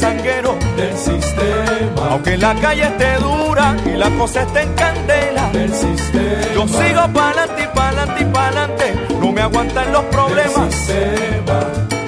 del 0.00 0.96
sistema. 0.96 2.08
Aunque 2.10 2.36
la 2.36 2.54
calle 2.56 2.82
esté 2.82 3.14
dura 3.18 3.76
y 3.86 3.96
la 3.96 4.10
cosa 4.10 4.42
esté 4.42 4.62
en 4.62 4.72
candela 4.74 5.50
del 5.52 5.72
sistema. 5.72 6.54
Yo 6.54 6.66
sigo 6.66 7.08
pa'lante 7.12 7.62
y 7.62 7.66
pa'lante 7.74 8.22
y 8.22 8.24
pa'lante, 8.24 8.94
no 9.20 9.32
me 9.32 9.40
aguantan 9.40 9.92
los 9.92 10.04
problemas. 10.04 10.74
Sistema. 10.74 11.60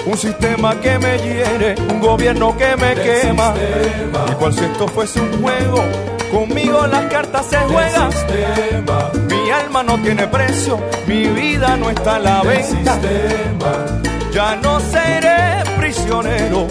Un 0.04 0.16
sistema 0.16 0.80
que 0.80 0.98
me 0.98 1.18
hiere, 1.18 1.74
un 1.88 2.00
gobierno 2.00 2.56
que 2.56 2.76
me 2.76 2.94
quema. 2.94 3.54
Sistema. 3.54 4.26
Igual 4.32 4.52
si 4.52 4.64
esto 4.64 4.88
fuese 4.88 5.20
un 5.20 5.42
juego, 5.42 5.84
conmigo 6.32 6.86
las 6.86 7.04
cartas 7.06 7.46
se 7.46 7.56
juegan. 7.58 8.10
Mi 9.28 9.50
alma 9.50 9.82
no 9.84 9.96
tiene 10.02 10.26
precio, 10.26 10.80
mi 11.06 11.26
vida 11.28 11.76
no 11.76 11.90
está 11.90 12.16
a 12.16 12.18
la 12.18 12.42
venta. 12.42 12.98
Ya 14.32 14.56
no 14.56 14.80
seré 14.80 15.62
prisionero 15.78 16.66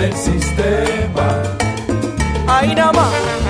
del 0.00 0.16
sistema. 0.16 1.42
Ahí 2.48 2.74
nada 2.74 2.92
más. 2.92 3.49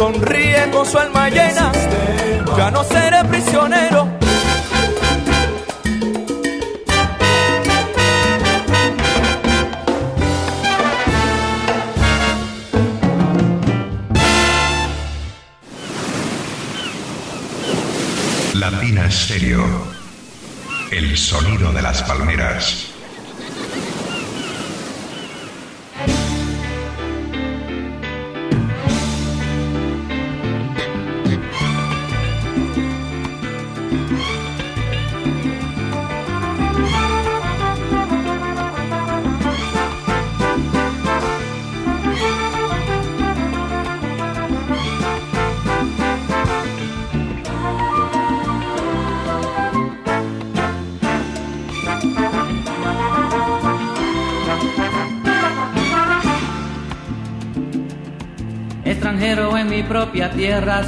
Sonríe 0.00 0.70
con 0.72 0.86
su 0.86 0.96
alma 0.96 1.09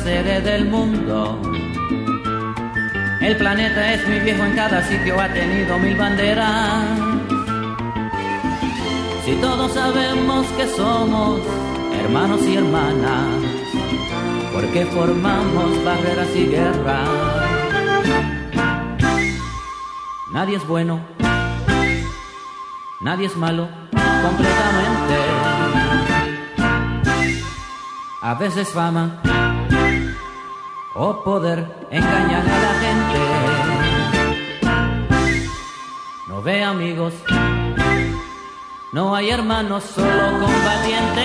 tierra, 0.03 0.23
sede 0.23 0.41
del 0.41 0.69
mundo. 0.69 1.41
El 3.21 3.37
planeta 3.37 3.93
es 3.95 4.07
muy 4.09 4.21
viejo, 4.21 4.45
en 4.45 4.55
cada 4.55 4.83
sitio 4.83 5.21
ha 5.21 5.29
tenido 5.29 5.79
mil 5.79 5.97
banderas. 5.97 6.99
Si 9.25 9.35
todos 9.37 9.73
sabemos 9.73 10.47
que 10.57 10.67
somos 10.67 11.41
hermanos 12.01 12.43
y 12.43 12.57
hermanas, 12.57 13.29
¿por 14.53 14.67
qué 14.73 14.85
formamos 14.87 15.85
barreras 15.85 16.29
y 16.35 16.47
guerras? 16.47 17.09
Nadie 20.33 20.57
es 20.57 20.67
bueno, 20.67 21.01
nadie 23.03 23.27
es 23.27 23.37
malo, 23.37 23.69
completamente. 23.91 25.19
A 28.23 28.35
veces 28.35 28.69
fama 28.69 29.21
o 30.95 31.25
poder 31.25 31.67
engañan 31.91 32.49
a 32.49 32.59
la 32.59 32.75
gente. 32.81 33.21
No 36.29 36.43
ve 36.43 36.63
amigos, 36.63 37.15
no 38.93 39.15
hay 39.15 39.31
hermanos, 39.31 39.85
solo 39.85 40.33
combatientes. 40.41 41.23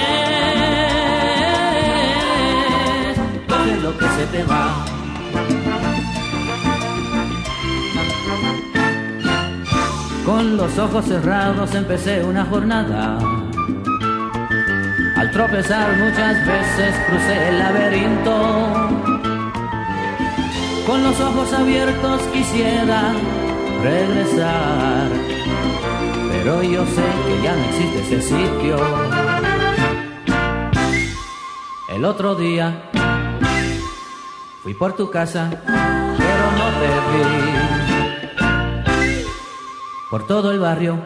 Coge 3.47 3.75
lo 3.81 3.97
que 3.97 4.07
se 4.07 4.25
te 4.27 4.43
va. 4.43 4.85
Con 10.25 10.57
los 10.57 10.77
ojos 10.77 11.05
cerrados 11.05 11.73
empecé 11.73 12.23
una 12.23 12.45
jornada. 12.45 13.17
Al 15.15 15.31
tropezar 15.31 15.97
muchas 15.97 16.45
veces 16.45 16.95
crucé 17.07 17.49
el 17.49 17.59
laberinto. 17.59 19.06
Con 20.87 21.03
los 21.03 21.19
ojos 21.19 21.51
abiertos 21.51 22.21
quisiera 22.31 23.13
regresar, 23.83 25.09
pero 26.31 26.63
yo 26.63 26.85
sé 26.85 27.03
que 27.27 27.41
ya 27.43 27.55
no 27.57 27.63
existe 27.65 27.99
ese 28.03 28.21
sitio. 28.21 28.77
El 31.89 32.05
otro 32.05 32.35
día 32.35 32.89
fui 34.63 34.73
por 34.73 34.93
tu 34.93 35.11
casa, 35.11 35.49
pero 35.51 36.51
no 36.57 36.69
te 36.79 36.87
vi. 37.11 37.27
Por 40.09 40.25
todo 40.25 40.51
el 40.51 40.59
barrio 40.59 41.05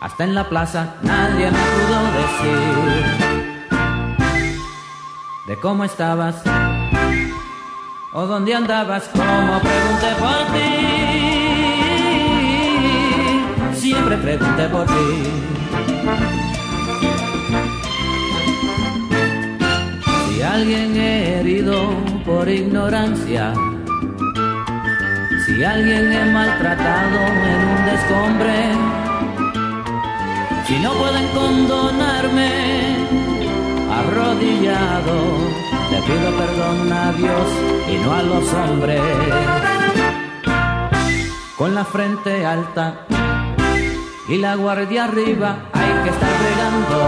hasta 0.00 0.22
en 0.22 0.36
la 0.36 0.48
plaza 0.48 0.94
nadie 1.02 1.50
me 1.50 1.58
pudo 1.58 2.04
decir 2.20 3.26
de 5.48 5.58
cómo 5.58 5.82
estabas 5.82 6.44
o 8.18 8.26
dónde 8.26 8.54
andabas, 8.54 9.04
como 9.12 9.60
pregunté 9.60 10.10
por 10.18 10.40
ti. 10.54 10.72
Siempre 13.74 14.16
pregunté 14.16 14.68
por 14.70 14.86
ti. 14.86 15.08
Si 20.28 20.42
alguien 20.42 20.96
herido 20.96 21.90
por 22.24 22.48
ignorancia, 22.48 23.52
si 25.44 25.62
alguien 25.62 26.10
es 26.10 26.32
maltratado 26.32 27.18
en 27.52 27.68
un 27.68 27.84
descombre, 27.84 28.56
si 30.66 30.78
no 30.78 30.90
pueden 30.94 31.28
condonarme, 31.34 32.96
arrodillado, 33.92 35.75
pido 36.06 36.30
perdón 36.36 36.92
a 36.92 37.12
Dios 37.12 37.48
y 37.90 37.96
no 37.98 38.12
a 38.12 38.22
los 38.22 38.52
hombres. 38.54 39.00
Con 41.56 41.74
la 41.74 41.84
frente 41.84 42.46
alta 42.46 43.06
y 44.28 44.38
la 44.38 44.54
guardia 44.56 45.04
arriba 45.04 45.68
hay 45.72 45.92
que 46.04 46.10
estar 46.10 46.30
bregando. 46.42 46.98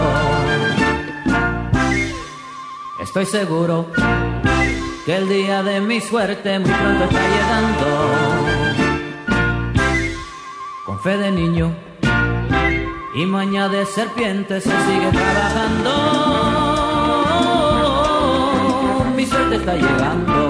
Estoy 3.00 3.26
seguro 3.26 3.86
que 5.04 5.16
el 5.16 5.28
día 5.28 5.62
de 5.62 5.80
mi 5.80 6.00
suerte 6.00 6.58
muy 6.58 6.70
pronto 6.70 7.04
está 7.04 7.20
llegando. 7.34 7.86
Con 10.84 11.00
fe 11.00 11.16
de 11.18 11.30
niño 11.30 11.72
y 13.14 13.26
maña 13.26 13.68
de 13.68 13.86
serpiente 13.86 14.60
se 14.60 14.70
sigue 14.70 15.10
trabajando. 15.12 16.37
Está 19.68 19.76
llegando. 19.76 20.47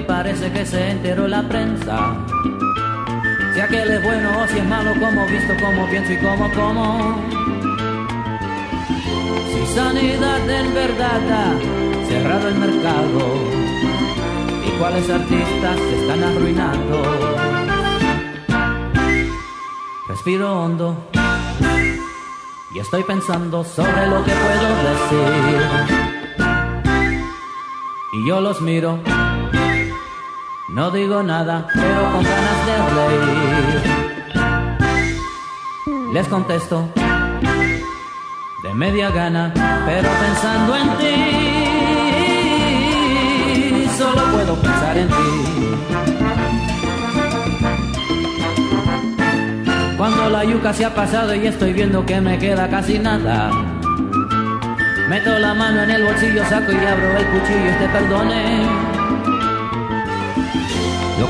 Parece 0.00 0.52
que 0.52 0.64
se 0.64 0.90
enteró 0.90 1.26
la 1.26 1.42
prensa. 1.48 2.16
Si 3.54 3.60
aquel 3.60 3.90
es 3.90 4.02
bueno 4.02 4.42
o 4.42 4.46
si 4.46 4.58
es 4.58 4.64
malo, 4.64 4.92
como 5.00 5.26
visto, 5.26 5.54
como 5.60 5.86
pienso 5.88 6.12
y 6.12 6.16
como 6.18 6.50
como. 6.52 7.22
Si 9.52 9.74
sanidad 9.74 10.50
en 10.50 10.74
verdad 10.74 11.20
ha 11.32 12.06
cerrado 12.08 12.48
el 12.48 12.54
mercado 12.54 13.20
y 14.66 14.78
cuáles 14.78 15.10
artistas 15.10 15.76
se 15.76 16.00
están 16.00 16.22
arruinando. 16.22 17.02
Respiro 20.08 20.60
hondo 20.62 20.96
y 22.74 22.78
estoy 22.78 23.02
pensando 23.02 23.64
sobre 23.64 24.06
lo 24.06 24.24
que 24.24 24.32
puedo 24.32 24.68
decir. 24.88 25.58
Y 28.12 28.26
yo 28.26 28.40
los 28.40 28.60
miro, 28.60 28.98
no 30.78 30.90
digo 30.92 31.22
nada, 31.24 31.66
pero 31.74 32.12
con 32.12 32.22
ganas 32.22 32.66
de 32.68 32.76
reír. 32.94 33.82
Les 36.12 36.28
contesto, 36.28 36.88
de 38.62 38.74
media 38.74 39.10
gana, 39.10 39.52
pero 39.84 40.08
pensando 40.08 40.76
en 40.76 40.88
ti, 40.98 41.14
solo 43.98 44.22
puedo 44.30 44.54
pensar 44.54 44.96
en 44.96 45.08
ti. 45.08 45.14
Cuando 49.96 50.30
la 50.30 50.44
yuca 50.44 50.72
se 50.72 50.84
ha 50.84 50.94
pasado 50.94 51.34
y 51.34 51.44
estoy 51.48 51.72
viendo 51.72 52.06
que 52.06 52.20
me 52.20 52.38
queda 52.38 52.68
casi 52.68 53.00
nada. 53.00 53.50
Meto 55.08 55.36
la 55.40 55.54
mano 55.54 55.82
en 55.82 55.90
el 55.90 56.04
bolsillo, 56.04 56.44
saco 56.44 56.70
y 56.70 56.76
abro 56.76 57.16
el 57.18 57.26
cuchillo, 57.26 57.68
este 57.68 57.88
perdone. 57.88 58.87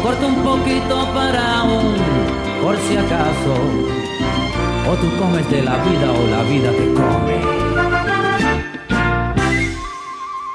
Lo 0.08 0.14
corto 0.14 0.26
un 0.28 0.42
poquito 0.42 1.12
para 1.12 1.64
un, 1.64 1.94
por 2.62 2.76
si 2.78 2.96
acaso. 2.96 3.54
O 4.88 4.94
tú 4.94 5.18
comes 5.18 5.50
de 5.50 5.60
la 5.62 5.76
vida 5.84 6.10
o 6.10 6.26
la 6.28 6.42
vida 6.44 6.70
te 6.72 6.94
come. 6.94 7.42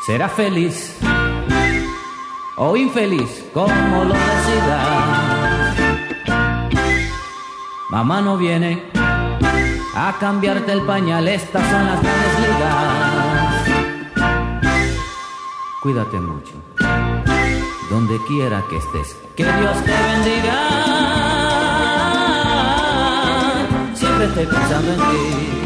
Será 0.08 0.28
feliz 0.28 0.98
o 2.58 2.76
infeliz, 2.76 3.46
como 3.54 4.06
lo 4.06 4.16
decidas. 4.16 5.76
Mamá 7.92 8.22
no 8.22 8.38
viene 8.38 8.90
a 9.96 10.16
cambiarte 10.20 10.72
el 10.72 10.82
pañal, 10.82 11.28
estas 11.28 11.62
son 11.70 11.86
las 11.86 12.02
grandes 12.02 12.40
ligas. 12.40 13.94
Cuídate 15.84 16.20
mucho, 16.20 16.53
donde 18.06 18.22
quiera 18.26 18.66
que 18.70 18.78
estés, 18.78 19.16
que 19.36 19.44
Dios 19.44 19.84
te 19.86 19.92
bendiga. 19.92 20.56
Siempre 23.96 24.26
estoy 24.26 24.46
pensando 24.46 24.92
en 24.92 24.98
ti. 24.98 25.63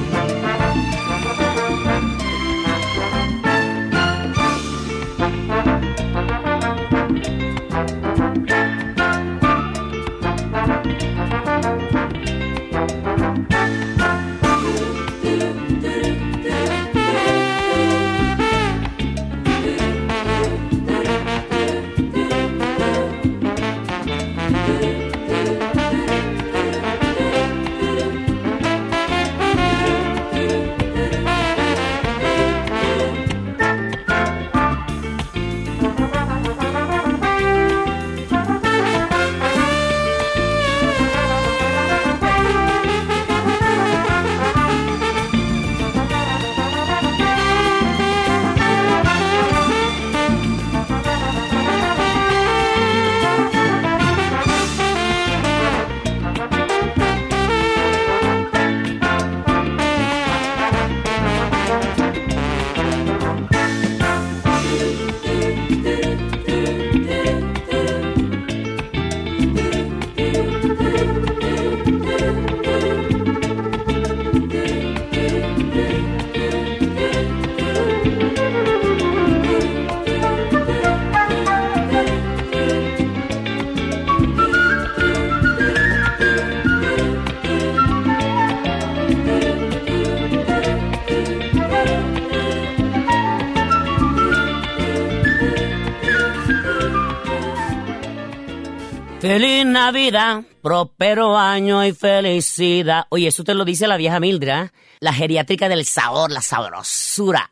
Feliz 99.38 99.68
Navidad, 99.68 100.42
próspero 100.64 101.38
año 101.38 101.86
y 101.86 101.94
felicidad. 101.94 103.06
Oye, 103.10 103.28
eso 103.28 103.44
te 103.44 103.54
lo 103.54 103.66
dice 103.66 103.86
la 103.86 103.96
vieja 103.96 104.20
Mildra, 104.20 104.74
la 105.00 105.14
geriátrica 105.14 105.70
del 105.70 105.86
sabor, 105.86 106.32
la 106.32 106.42
sabrosura. 106.42 107.48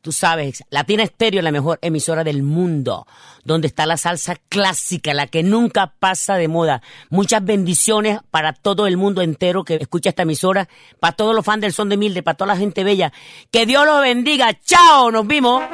Tú 0.00 0.12
sabes, 0.12 0.62
Latina 0.70 1.02
Estéreo 1.02 1.40
es 1.40 1.44
la 1.44 1.50
mejor 1.50 1.80
emisora 1.82 2.22
del 2.22 2.44
mundo, 2.44 3.08
donde 3.42 3.66
está 3.66 3.84
la 3.84 3.96
salsa 3.96 4.36
clásica, 4.48 5.12
la 5.12 5.26
que 5.26 5.42
nunca 5.42 5.92
pasa 5.98 6.36
de 6.36 6.46
moda. 6.46 6.82
Muchas 7.10 7.44
bendiciones 7.44 8.20
para 8.30 8.52
todo 8.52 8.86
el 8.86 8.96
mundo 8.96 9.20
entero 9.20 9.64
que 9.64 9.74
escucha 9.74 10.10
esta 10.10 10.22
emisora, 10.22 10.68
para 11.00 11.16
todos 11.16 11.34
los 11.34 11.44
fans 11.44 11.62
del 11.62 11.72
son 11.72 11.88
de 11.88 11.96
Mildred, 11.96 12.22
para 12.22 12.36
toda 12.36 12.54
la 12.54 12.60
gente 12.60 12.84
bella. 12.84 13.12
Que 13.50 13.66
Dios 13.66 13.84
los 13.84 14.00
bendiga. 14.00 14.56
Chao, 14.64 15.10
nos 15.10 15.26
vimos. 15.26 15.64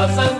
Pasando 0.00 0.39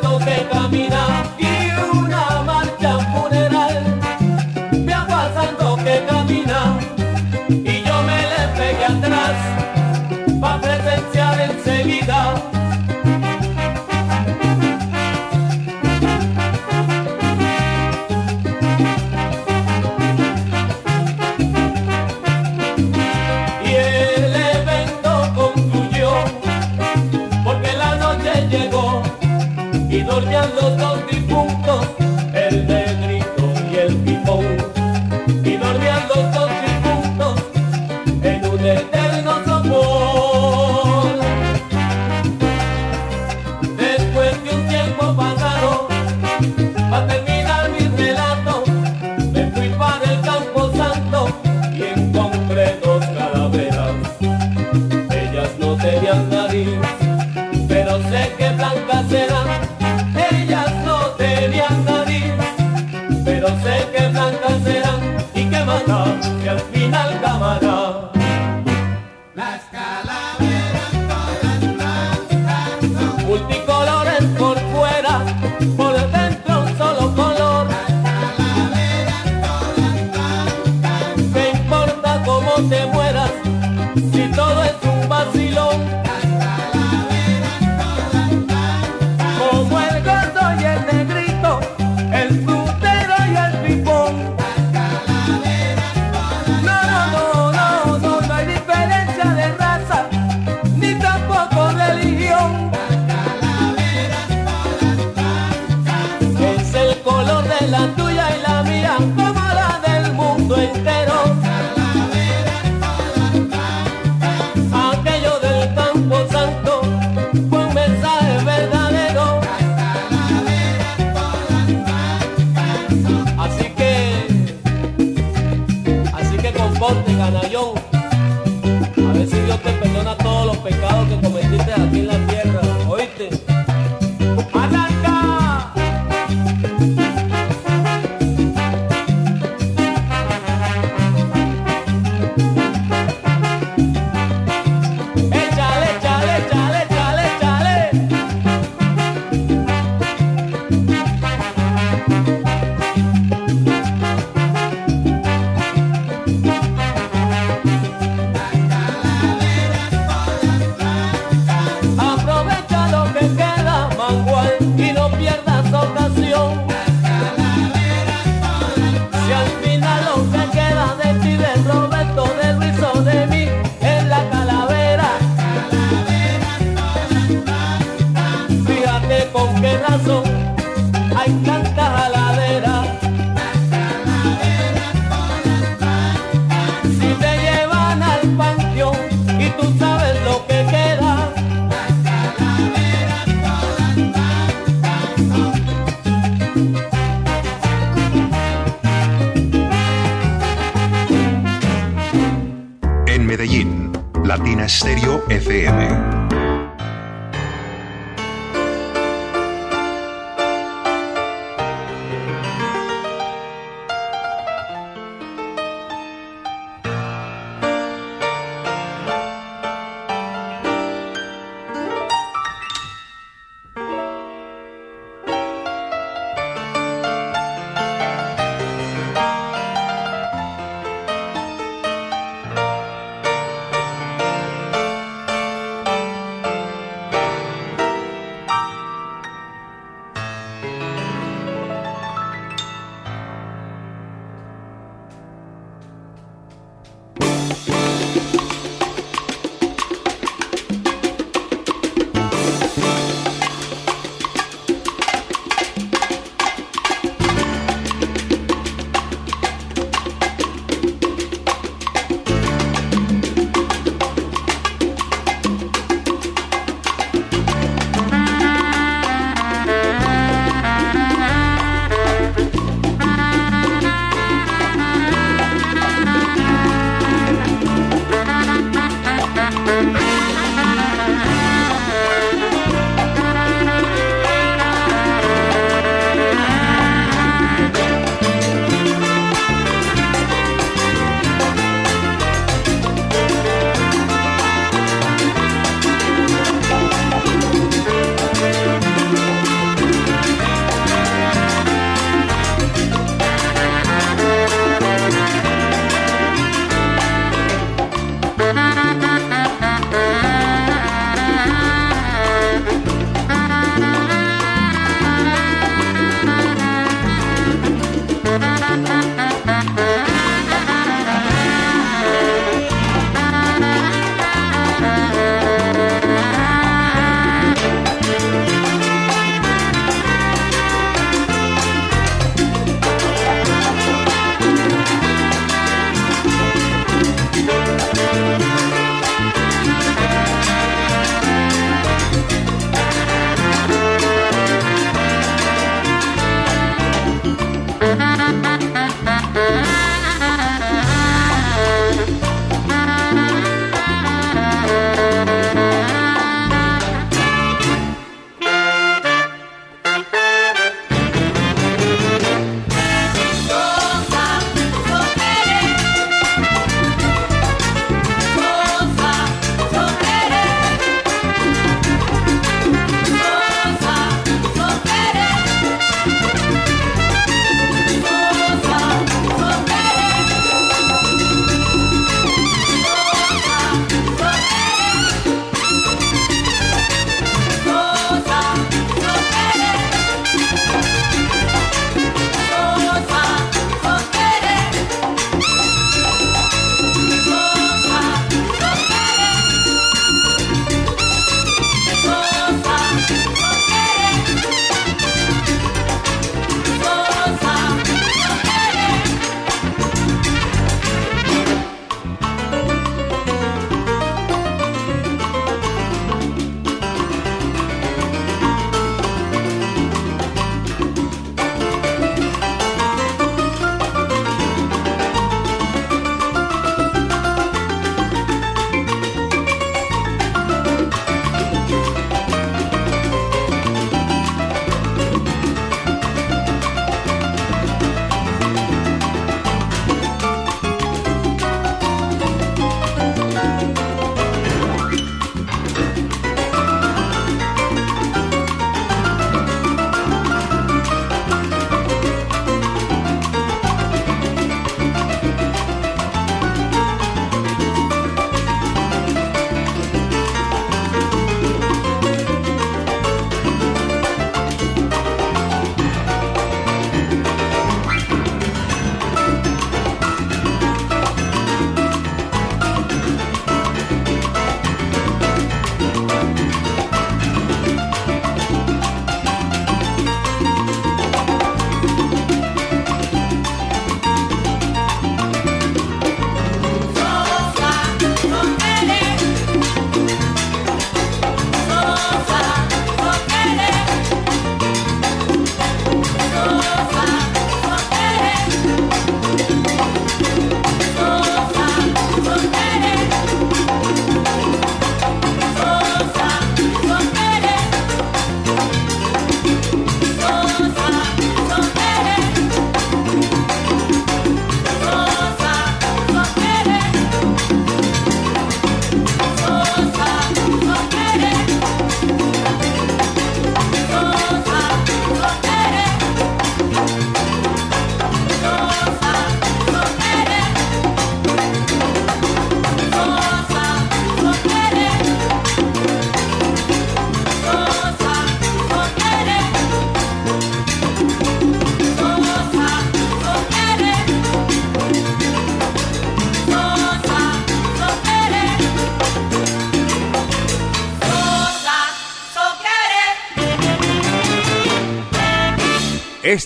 Medellín, 203.30 203.92
Latina 204.24 204.68
Stereo 204.68 205.22
FM. 205.28 206.39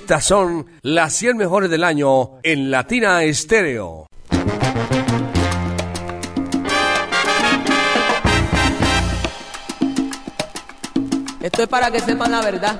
Estas 0.04 0.26
son 0.26 0.66
las 0.82 1.14
100 1.14 1.38
mejores 1.38 1.70
del 1.70 1.82
año 1.82 2.32
en 2.42 2.70
Latina 2.70 3.22
Estéreo. 3.22 4.06
Esto 11.40 11.62
es 11.62 11.68
para 11.68 11.90
que 11.90 12.00
sepan 12.00 12.32
la 12.32 12.42
verdad. 12.42 12.78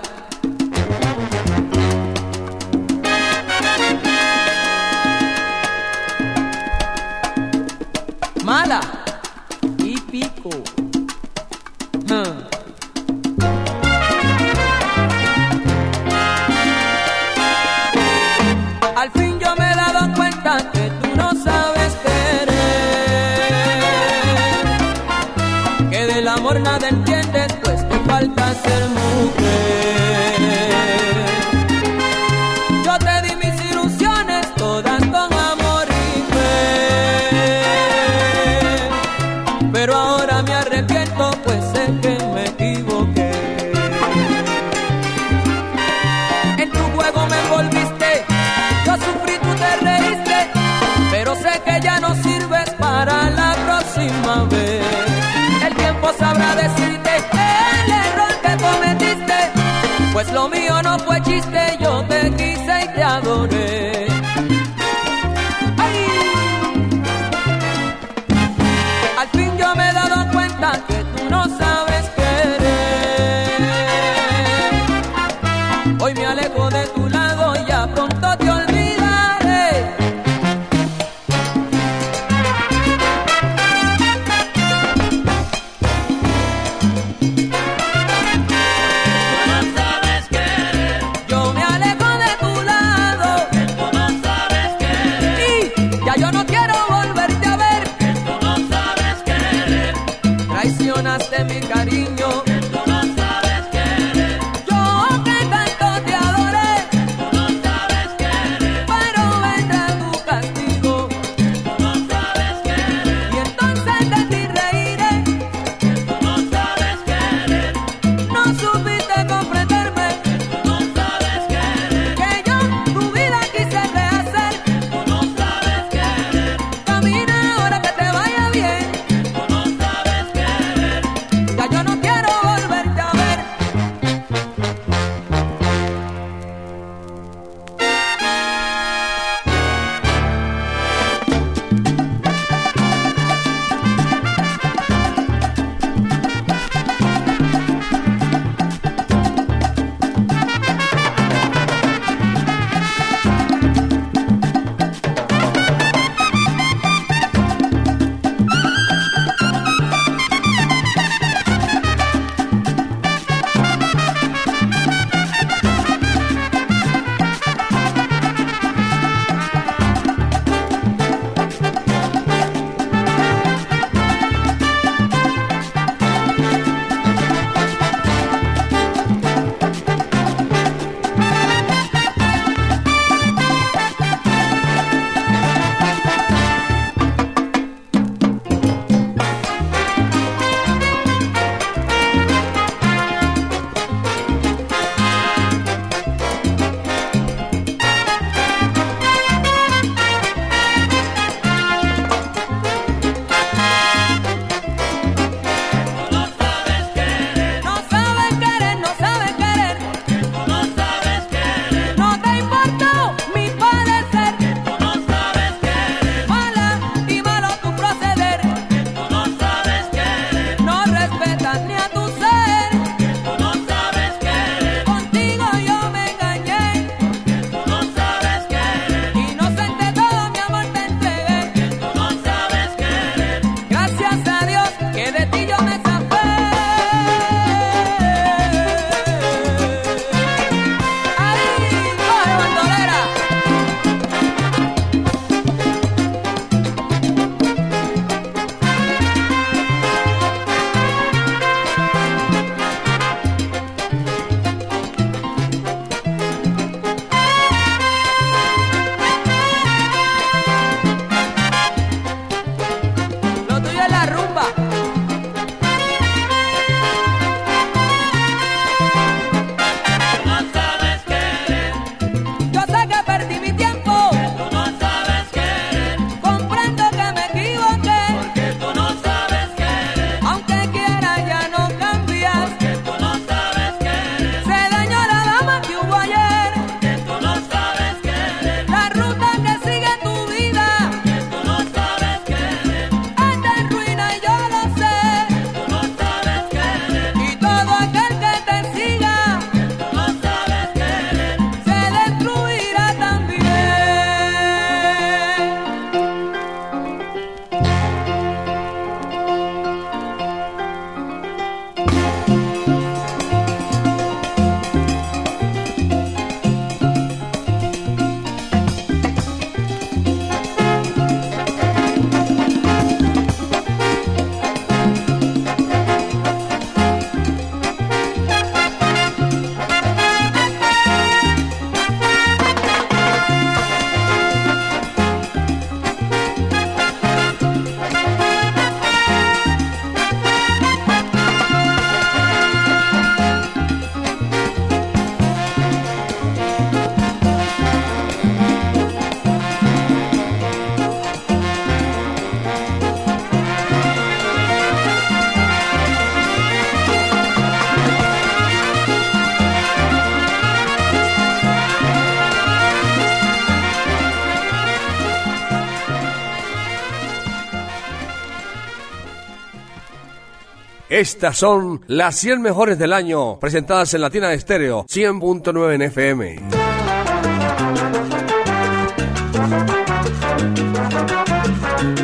Estas 371.04 371.36
son 371.36 371.82
las 371.86 372.16
100 372.16 372.40
mejores 372.40 372.78
del 372.78 372.94
año, 372.94 373.38
presentadas 373.38 373.92
en 373.92 374.00
Latina 374.00 374.32
Estéreo 374.32 374.86
100.9 374.86 375.74
en 375.74 375.82
FM. 375.82 376.36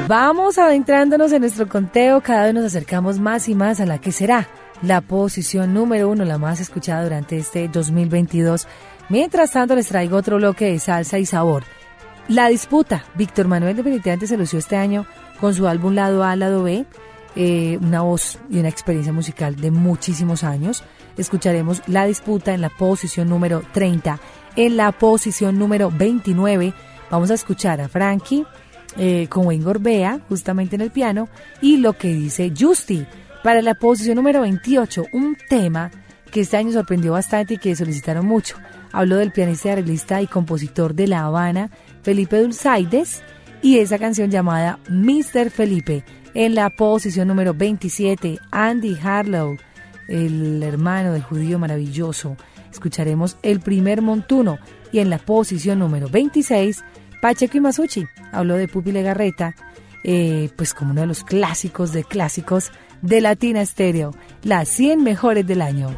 Vamos 0.06 0.59
adentrándonos 0.59 1.32
en 1.32 1.40
nuestro 1.40 1.66
conteo, 1.66 2.20
cada 2.20 2.44
vez 2.44 2.52
nos 2.52 2.66
acercamos 2.66 3.18
más 3.18 3.48
y 3.48 3.55
más 3.55 3.81
a 3.81 3.86
la 3.86 4.02
que 4.02 4.12
será 4.12 4.51
la 4.82 5.01
posición 5.01 5.72
número 5.72 6.10
uno, 6.10 6.27
la 6.27 6.36
más 6.36 6.60
escuchada 6.60 7.02
durante 7.02 7.39
este 7.39 7.68
2022. 7.68 8.68
Mientras 9.09 9.52
tanto, 9.52 9.77
les 9.77 9.89
traigo 9.89 10.18
otro 10.18 10.36
bloque 10.36 10.66
de 10.66 10.78
salsa 10.78 11.18
y 11.18 11.24
sabor. 11.24 11.62
La 12.28 12.48
disputa. 12.48 13.06
Víctor 13.14 13.48
Manuel 13.48 13.77
definitivamente 13.77 14.27
se 14.27 14.36
lució 14.36 14.59
este 14.59 14.77
año 14.77 15.06
con 15.40 15.55
su 15.55 15.66
álbum 15.66 15.94
Lado 15.94 16.22
A, 16.22 16.36
Lado 16.36 16.62
B, 16.62 16.85
eh, 17.36 17.78
una 17.81 18.02
voz 18.02 18.39
y 18.51 18.59
una 18.59 18.69
experiencia 18.69 19.12
musical 19.12 19.57
de 19.57 19.70
muchísimos 19.70 20.44
años. 20.44 20.82
Escucharemos 21.16 21.82
La 21.86 22.07
disputa 22.07 22.55
en 22.55 22.61
la 22.61 22.70
posición 22.70 23.28
número 23.28 23.62
30. 23.73 24.19
En 24.57 24.77
la 24.77 24.93
posición 24.93 25.59
número 25.59 25.90
29 25.90 26.74
vamos 27.11 27.31
a 27.31 27.35
escuchar 27.35 27.81
a 27.81 27.89
Frankie 27.89 28.44
eh, 28.97 29.28
con 29.28 29.47
Wayne 29.47 29.65
Gorbea, 29.65 30.20
justamente 30.28 30.74
en 30.74 30.82
el 30.82 30.90
piano, 30.90 31.28
y 31.61 31.77
lo 31.77 31.93
que 31.93 32.09
dice 32.09 32.52
Justy. 32.59 33.07
Para 33.44 33.62
la 33.62 33.74
posición 33.74 34.16
número 34.16 34.43
28, 34.43 35.07
un 35.12 35.36
tema 35.48 35.90
que 36.31 36.40
este 36.40 36.57
año 36.57 36.73
sorprendió 36.73 37.12
bastante 37.12 37.55
y 37.55 37.59
que 37.59 37.77
solicitaron 37.77 38.27
mucho. 38.27 38.57
Hablo 38.93 39.16
del 39.16 39.32
pianista, 39.32 39.73
arreglista 39.73 40.20
y 40.20 40.27
compositor 40.27 40.94
de 40.94 41.07
La 41.07 41.24
Habana, 41.24 41.70
Felipe 42.02 42.40
Dulzaides, 42.40 43.23
y 43.62 43.78
esa 43.78 43.98
canción 43.98 44.31
llamada 44.31 44.78
Mr. 44.89 45.51
Felipe. 45.51 46.05
En 46.35 46.55
la 46.55 46.70
posición 46.70 47.27
número 47.27 47.55
27, 47.55 48.39
Andy 48.52 48.97
Harlow, 49.02 49.57
el 50.09 50.62
hermano 50.62 51.12
del 51.12 51.23
judío 51.23 51.59
maravilloso. 51.59 52.36
Escucharemos 52.70 53.36
El 53.43 53.61
primer 53.61 54.01
montuno. 54.01 54.59
Y 54.93 55.01
en 55.01 55.11
la 55.11 55.19
posición 55.19 55.78
número 55.81 56.09
26, 56.09 56.85
Pacheco 57.20 57.57
y 57.57 57.61
Masucci. 57.61 58.07
Habló 58.32 58.57
de 58.57 58.69
Pupi 58.69 58.93
Legarreta, 58.93 59.55
eh, 60.05 60.51
pues 60.57 60.73
como 60.73 60.93
uno 60.93 61.02
de 61.02 61.07
los 61.09 61.24
clásicos 61.24 61.93
de 61.93 62.05
clásicos 62.05 62.70
de 63.02 63.20
Latina 63.20 63.65
Stereo. 63.65 64.15
Las 64.43 64.69
100 64.69 65.02
mejores 65.02 65.47
del 65.47 65.62
año. 65.62 65.89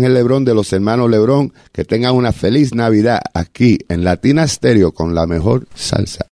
Ángel 0.00 0.14
Lebrón 0.14 0.46
de 0.46 0.54
los 0.54 0.72
hermanos 0.72 1.10
Lebrón. 1.10 1.52
Que 1.72 1.84
tengan 1.84 2.14
una 2.14 2.32
feliz 2.32 2.74
Navidad 2.74 3.20
aquí 3.34 3.78
en 3.90 4.02
Latina 4.02 4.48
Stereo 4.48 4.92
con 4.92 5.14
la 5.14 5.26
mejor 5.26 5.68
salsa. 5.74 6.29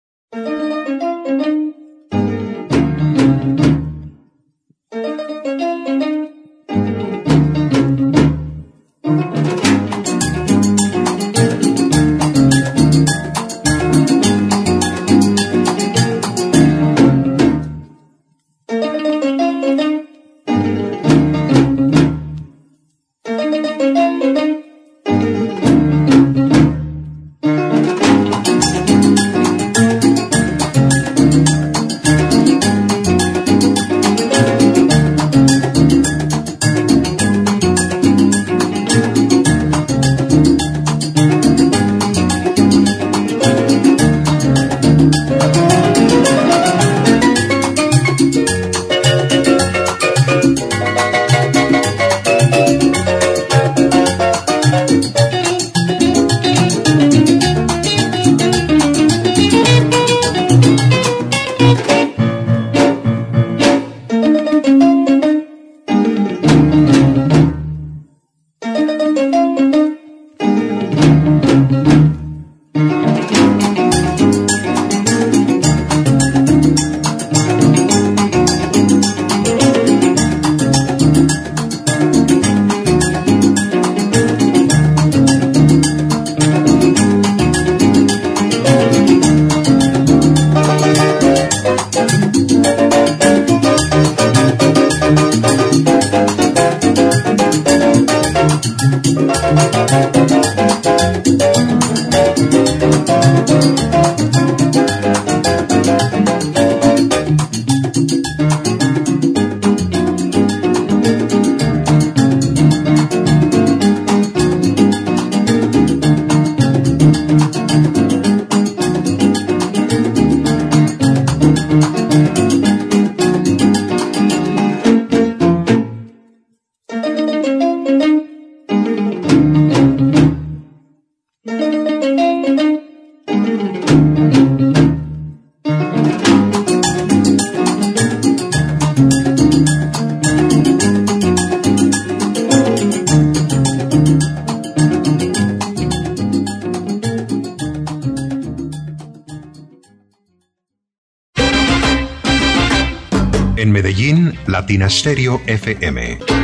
Latina 154.75 154.89
Stereo 154.89 155.39
FM. 155.45 156.34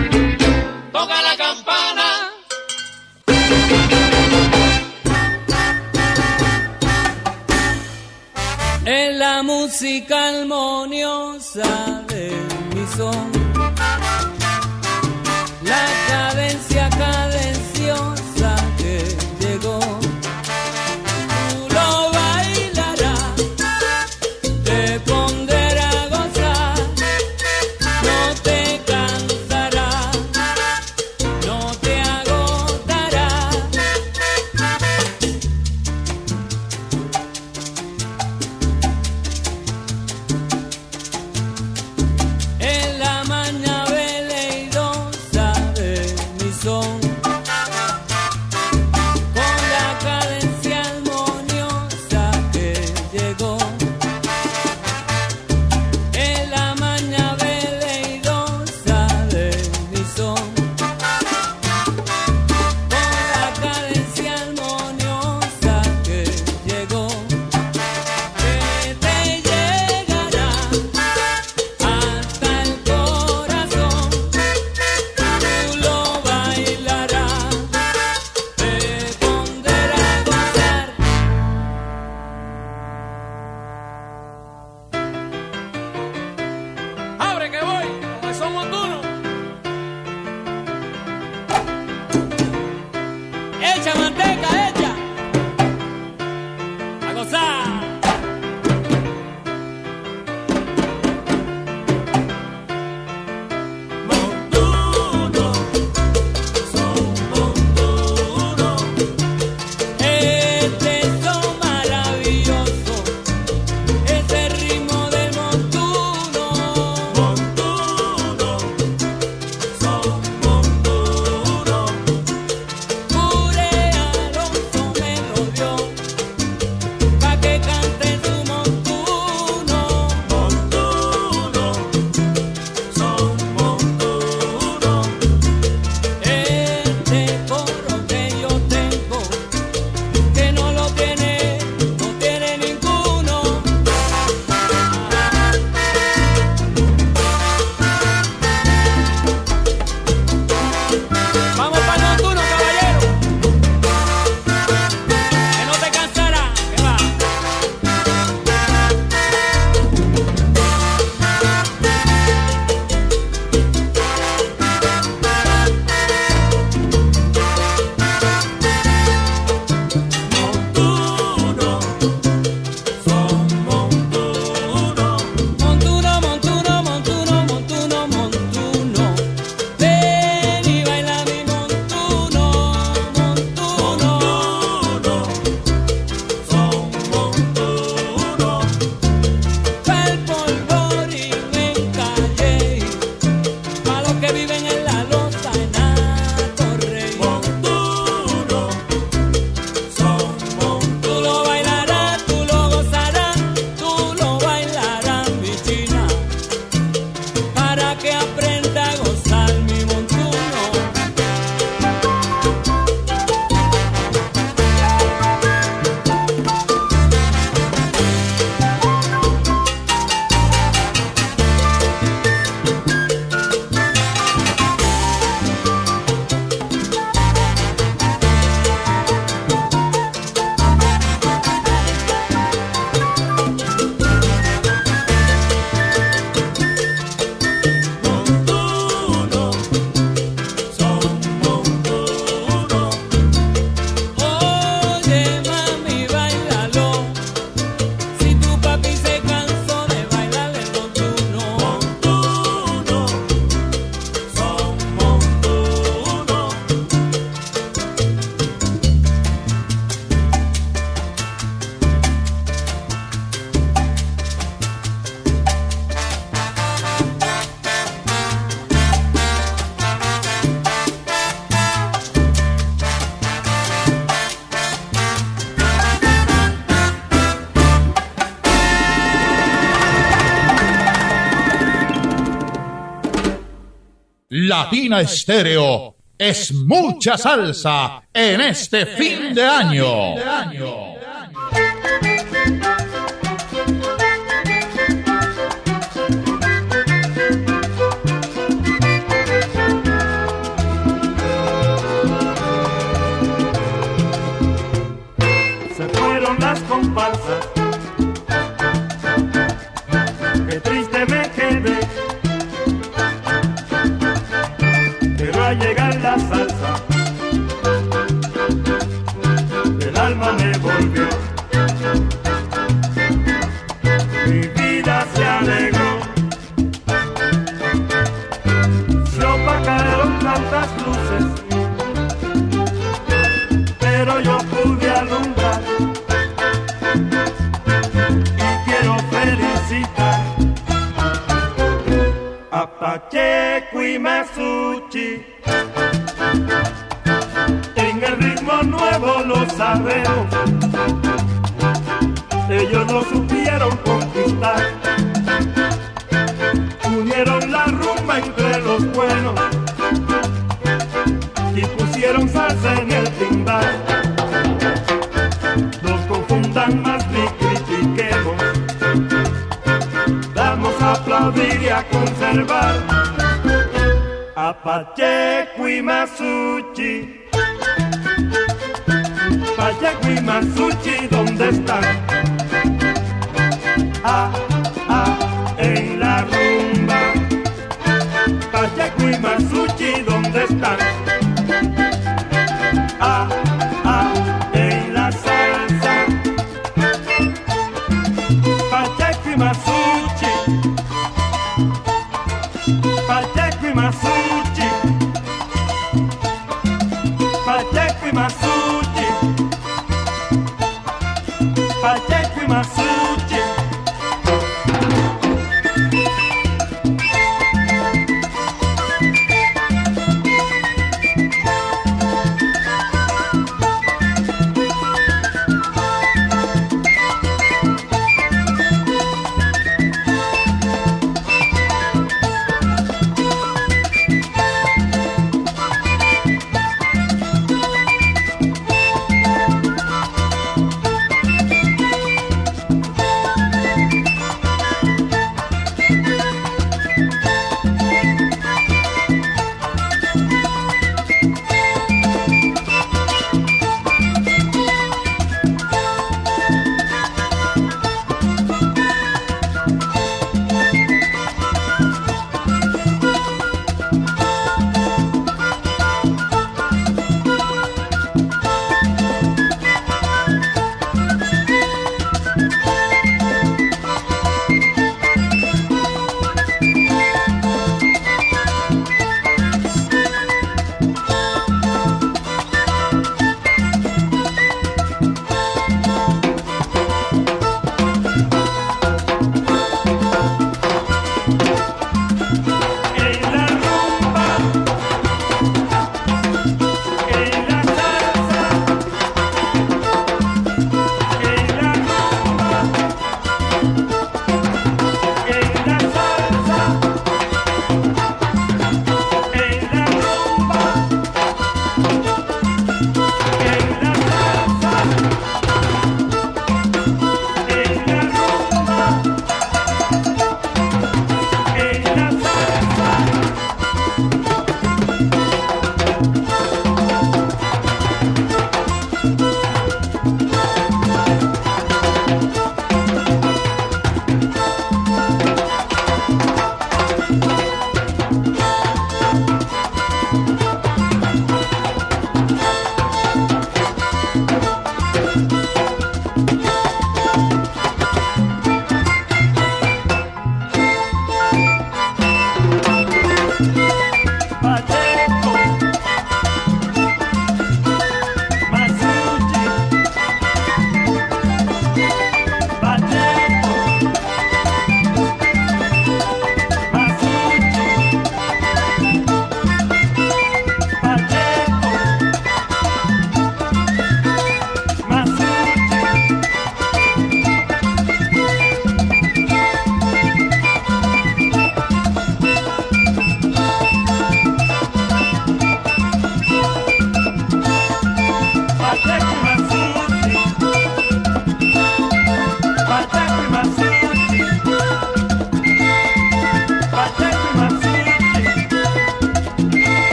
Latina 284.64 285.02
Estéreo 285.02 285.96
es 286.16 286.54
mucha 286.54 287.18
salsa 287.18 288.04
en 288.14 288.42
este 288.42 288.86
fin 288.86 289.34
de 289.34 289.44
año. 289.44 290.16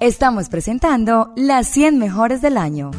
Estamos 0.00 0.48
presentando 0.48 1.30
las 1.36 1.66
100 1.68 1.98
mejores 1.98 2.40
del 2.40 2.56
año. 2.56 2.90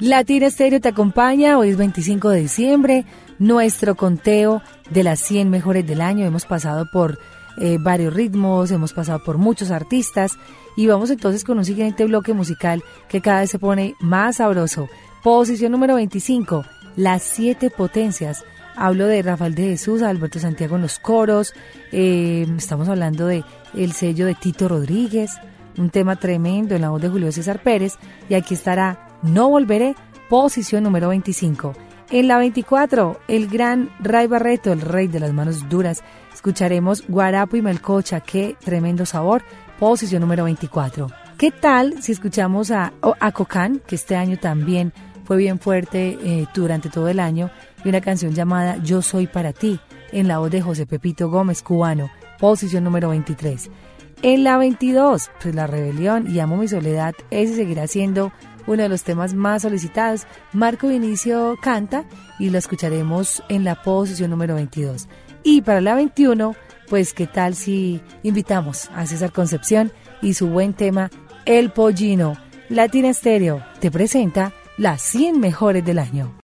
Latina 0.00 0.46
Estéreo 0.46 0.80
te 0.80 0.90
acompaña, 0.90 1.58
hoy 1.58 1.70
es 1.70 1.76
25 1.76 2.30
de 2.30 2.40
diciembre, 2.42 3.04
nuestro 3.40 3.96
conteo 3.96 4.62
de 4.90 5.02
las 5.02 5.18
100 5.18 5.50
mejores 5.50 5.84
del 5.84 6.00
año. 6.00 6.24
Hemos 6.24 6.46
pasado 6.46 6.86
por 6.92 7.18
eh, 7.58 7.78
varios 7.80 8.14
ritmos, 8.14 8.70
hemos 8.70 8.92
pasado 8.92 9.24
por 9.24 9.38
muchos 9.38 9.72
artistas 9.72 10.38
y 10.76 10.86
vamos 10.86 11.10
entonces 11.10 11.42
con 11.42 11.58
un 11.58 11.64
siguiente 11.64 12.04
bloque 12.04 12.34
musical 12.34 12.84
que 13.08 13.20
cada 13.20 13.40
vez 13.40 13.50
se 13.50 13.58
pone 13.58 13.96
más 13.98 14.36
sabroso. 14.36 14.88
Posición 15.24 15.72
número 15.72 15.96
25, 15.96 16.64
Las 16.94 17.24
Siete 17.24 17.70
Potencias. 17.70 18.44
Hablo 18.76 19.06
de 19.06 19.22
Rafael 19.22 19.54
de 19.54 19.68
Jesús, 19.68 20.02
Alberto 20.02 20.40
Santiago 20.40 20.76
en 20.76 20.82
los 20.82 20.98
coros, 20.98 21.54
eh, 21.92 22.46
estamos 22.56 22.88
hablando 22.88 23.26
de 23.26 23.44
el 23.74 23.92
sello 23.92 24.26
de 24.26 24.34
Tito 24.34 24.68
Rodríguez, 24.68 25.30
un 25.78 25.90
tema 25.90 26.16
tremendo 26.16 26.74
en 26.74 26.82
la 26.82 26.90
voz 26.90 27.00
de 27.00 27.08
Julio 27.08 27.30
César 27.30 27.62
Pérez 27.62 27.94
y 28.28 28.34
aquí 28.34 28.54
estará 28.54 29.18
No 29.22 29.48
Volveré, 29.48 29.94
posición 30.28 30.82
número 30.82 31.08
25. 31.08 31.72
En 32.10 32.28
la 32.28 32.38
24, 32.38 33.20
el 33.28 33.46
gran 33.46 33.90
Ray 34.00 34.26
Barreto, 34.26 34.72
el 34.72 34.80
rey 34.80 35.06
de 35.06 35.20
las 35.20 35.32
manos 35.32 35.68
duras, 35.68 36.02
escucharemos 36.32 37.06
Guarapo 37.06 37.56
y 37.56 37.62
Melcocha, 37.62 38.20
qué 38.20 38.56
tremendo 38.62 39.06
sabor, 39.06 39.42
posición 39.78 40.20
número 40.20 40.44
24. 40.44 41.08
¿Qué 41.38 41.50
tal 41.50 42.02
si 42.02 42.12
escuchamos 42.12 42.70
a, 42.70 42.92
a 43.02 43.32
que 43.86 43.94
este 43.94 44.16
año 44.16 44.36
también 44.38 44.92
fue 45.24 45.36
bien 45.36 45.58
fuerte 45.58 46.18
eh, 46.22 46.46
durante 46.54 46.90
todo 46.90 47.08
el 47.08 47.18
año, 47.18 47.50
y 47.84 47.88
una 47.88 48.00
canción 48.00 48.32
llamada 48.32 48.78
Yo 48.82 49.02
Soy 49.02 49.26
para 49.26 49.52
ti, 49.52 49.80
en 50.12 50.28
la 50.28 50.38
voz 50.38 50.50
de 50.50 50.62
José 50.62 50.86
Pepito 50.86 51.28
Gómez, 51.28 51.62
cubano, 51.62 52.10
posición 52.38 52.84
número 52.84 53.10
23. 53.10 53.70
En 54.22 54.44
la 54.44 54.56
22, 54.56 55.30
pues 55.42 55.54
La 55.54 55.66
Rebelión 55.66 56.30
y 56.30 56.40
Amo 56.40 56.56
mi 56.56 56.66
Soledad, 56.66 57.14
ese 57.30 57.56
seguirá 57.56 57.86
siendo 57.86 58.32
uno 58.66 58.82
de 58.82 58.88
los 58.88 59.02
temas 59.02 59.34
más 59.34 59.62
solicitados. 59.62 60.26
Marco 60.52 60.88
Vinicio 60.88 61.56
canta 61.60 62.04
y 62.38 62.50
lo 62.50 62.58
escucharemos 62.58 63.42
en 63.48 63.64
la 63.64 63.82
posición 63.82 64.30
número 64.30 64.54
22. 64.54 65.08
Y 65.42 65.60
para 65.60 65.80
la 65.80 65.94
21, 65.94 66.54
pues 66.88 67.12
qué 67.12 67.26
tal 67.26 67.54
si 67.54 68.00
invitamos 68.22 68.90
a 68.94 69.06
César 69.06 69.32
Concepción 69.32 69.92
y 70.22 70.34
su 70.34 70.48
buen 70.48 70.72
tema 70.72 71.10
El 71.44 71.70
Pollino. 71.70 72.36
Latina 72.70 73.10
Estéreo 73.10 73.62
te 73.80 73.90
presenta 73.90 74.54
las 74.78 75.02
100 75.02 75.38
mejores 75.38 75.84
del 75.84 75.98
año. 75.98 76.34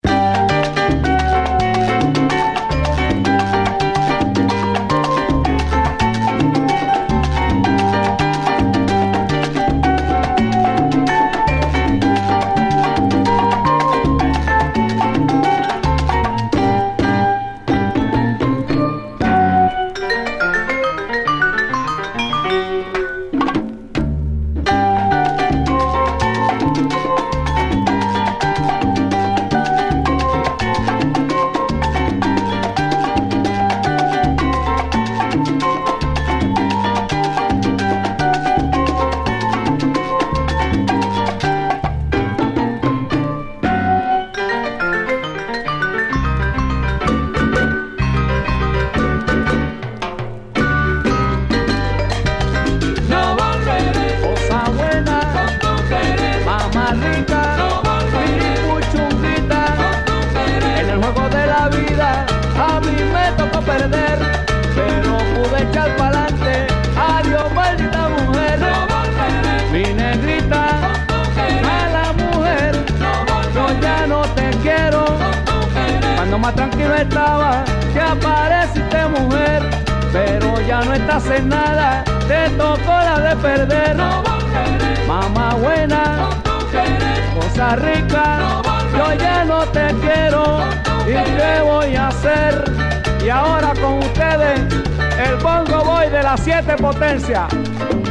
Las 96.41 96.45
siete 96.45 96.77
potencias, 96.77 97.53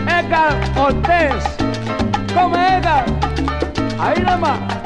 Edgar 0.07 0.53
Ortiz. 0.77 1.43
Come 2.33 2.77
Edgar, 2.77 3.05
ahí 3.99 4.21
nada 4.21 4.37
más. 4.37 4.78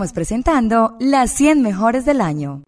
Estamos 0.00 0.14
presentando 0.14 0.96
las 0.98 1.30
100 1.32 1.60
mejores 1.60 2.06
del 2.06 2.22
año. 2.22 2.62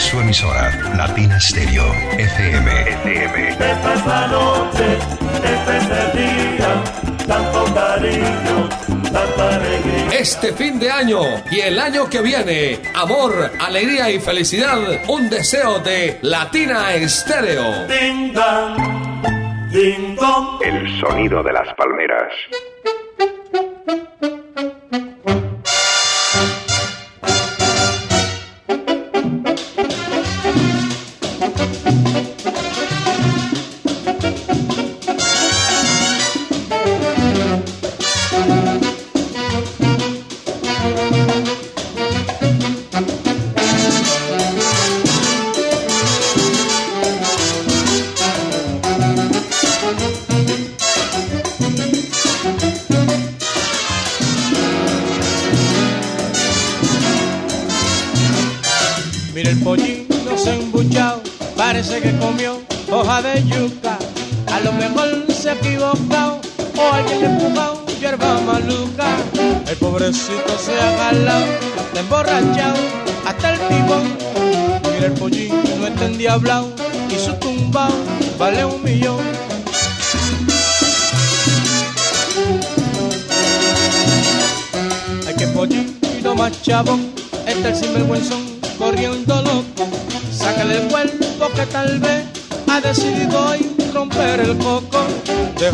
Es 0.00 0.06
su 0.06 0.20
emisora, 0.20 0.70
Latina 0.96 1.38
Stereo, 1.38 1.84
FM. 2.16 2.70
FM. 2.88 3.48
Esta 3.48 3.94
es 3.94 4.06
la 4.06 4.26
noche, 4.28 4.98
este 5.44 5.76
es 5.76 5.84
el 5.84 6.56
día, 6.56 6.84
tanto 7.26 7.64
cariño, 7.74 8.68
tanta 9.12 9.56
alegría. 9.56 10.18
Este 10.18 10.52
fin 10.54 10.78
de 10.78 10.90
año 10.90 11.20
y 11.50 11.60
el 11.60 11.78
año 11.78 12.08
que 12.08 12.22
viene, 12.22 12.80
amor, 12.94 13.52
alegría 13.60 14.10
y 14.10 14.20
felicidad, 14.20 14.78
un 15.08 15.28
deseo 15.28 15.78
de 15.80 16.18
Latina 16.22 16.94
Estéreo. 16.94 17.86
Ding 17.86 18.32
dong, 18.32 19.70
ding 19.70 20.16
dong. 20.16 20.62
El 20.62 21.00
sonido 21.00 21.42
de 21.42 21.52
las 21.52 21.74
palmeras. 21.74 22.32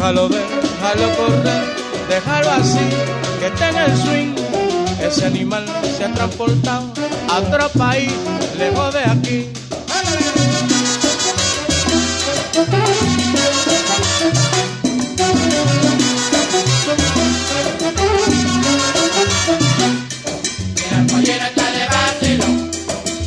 Déjalo 0.07 0.29
ver, 0.29 0.47
déjalo 0.63 1.17
correr, 1.17 1.63
déjalo 2.09 2.51
así, 2.53 2.79
que 3.41 3.47
esté 3.49 3.69
en 3.71 3.77
el 3.77 3.97
swing. 3.97 4.35
Ese 5.03 5.27
animal 5.27 5.67
se 5.99 6.05
ha 6.05 6.15
transportado 6.15 6.93
a 7.29 7.41
otro 7.41 7.69
país, 7.71 8.13
lejos 8.57 8.95
de 8.95 9.01
aquí. 9.01 9.49
Está 12.55 12.77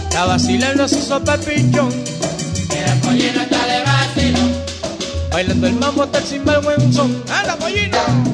Está 0.03 0.25
vacilando 0.25 0.87
su 0.87 1.01
sopa 1.01 1.37
pichón, 1.39 1.91
bailando 5.99 6.03
el 6.03 6.03
mambo 6.03 6.03
hasta 6.03 6.17
el 6.19 6.25
sinvergüenzón. 6.25 7.23
¡Anda, 7.29 7.55
pollino! 7.57 7.97
Mira 7.97 8.28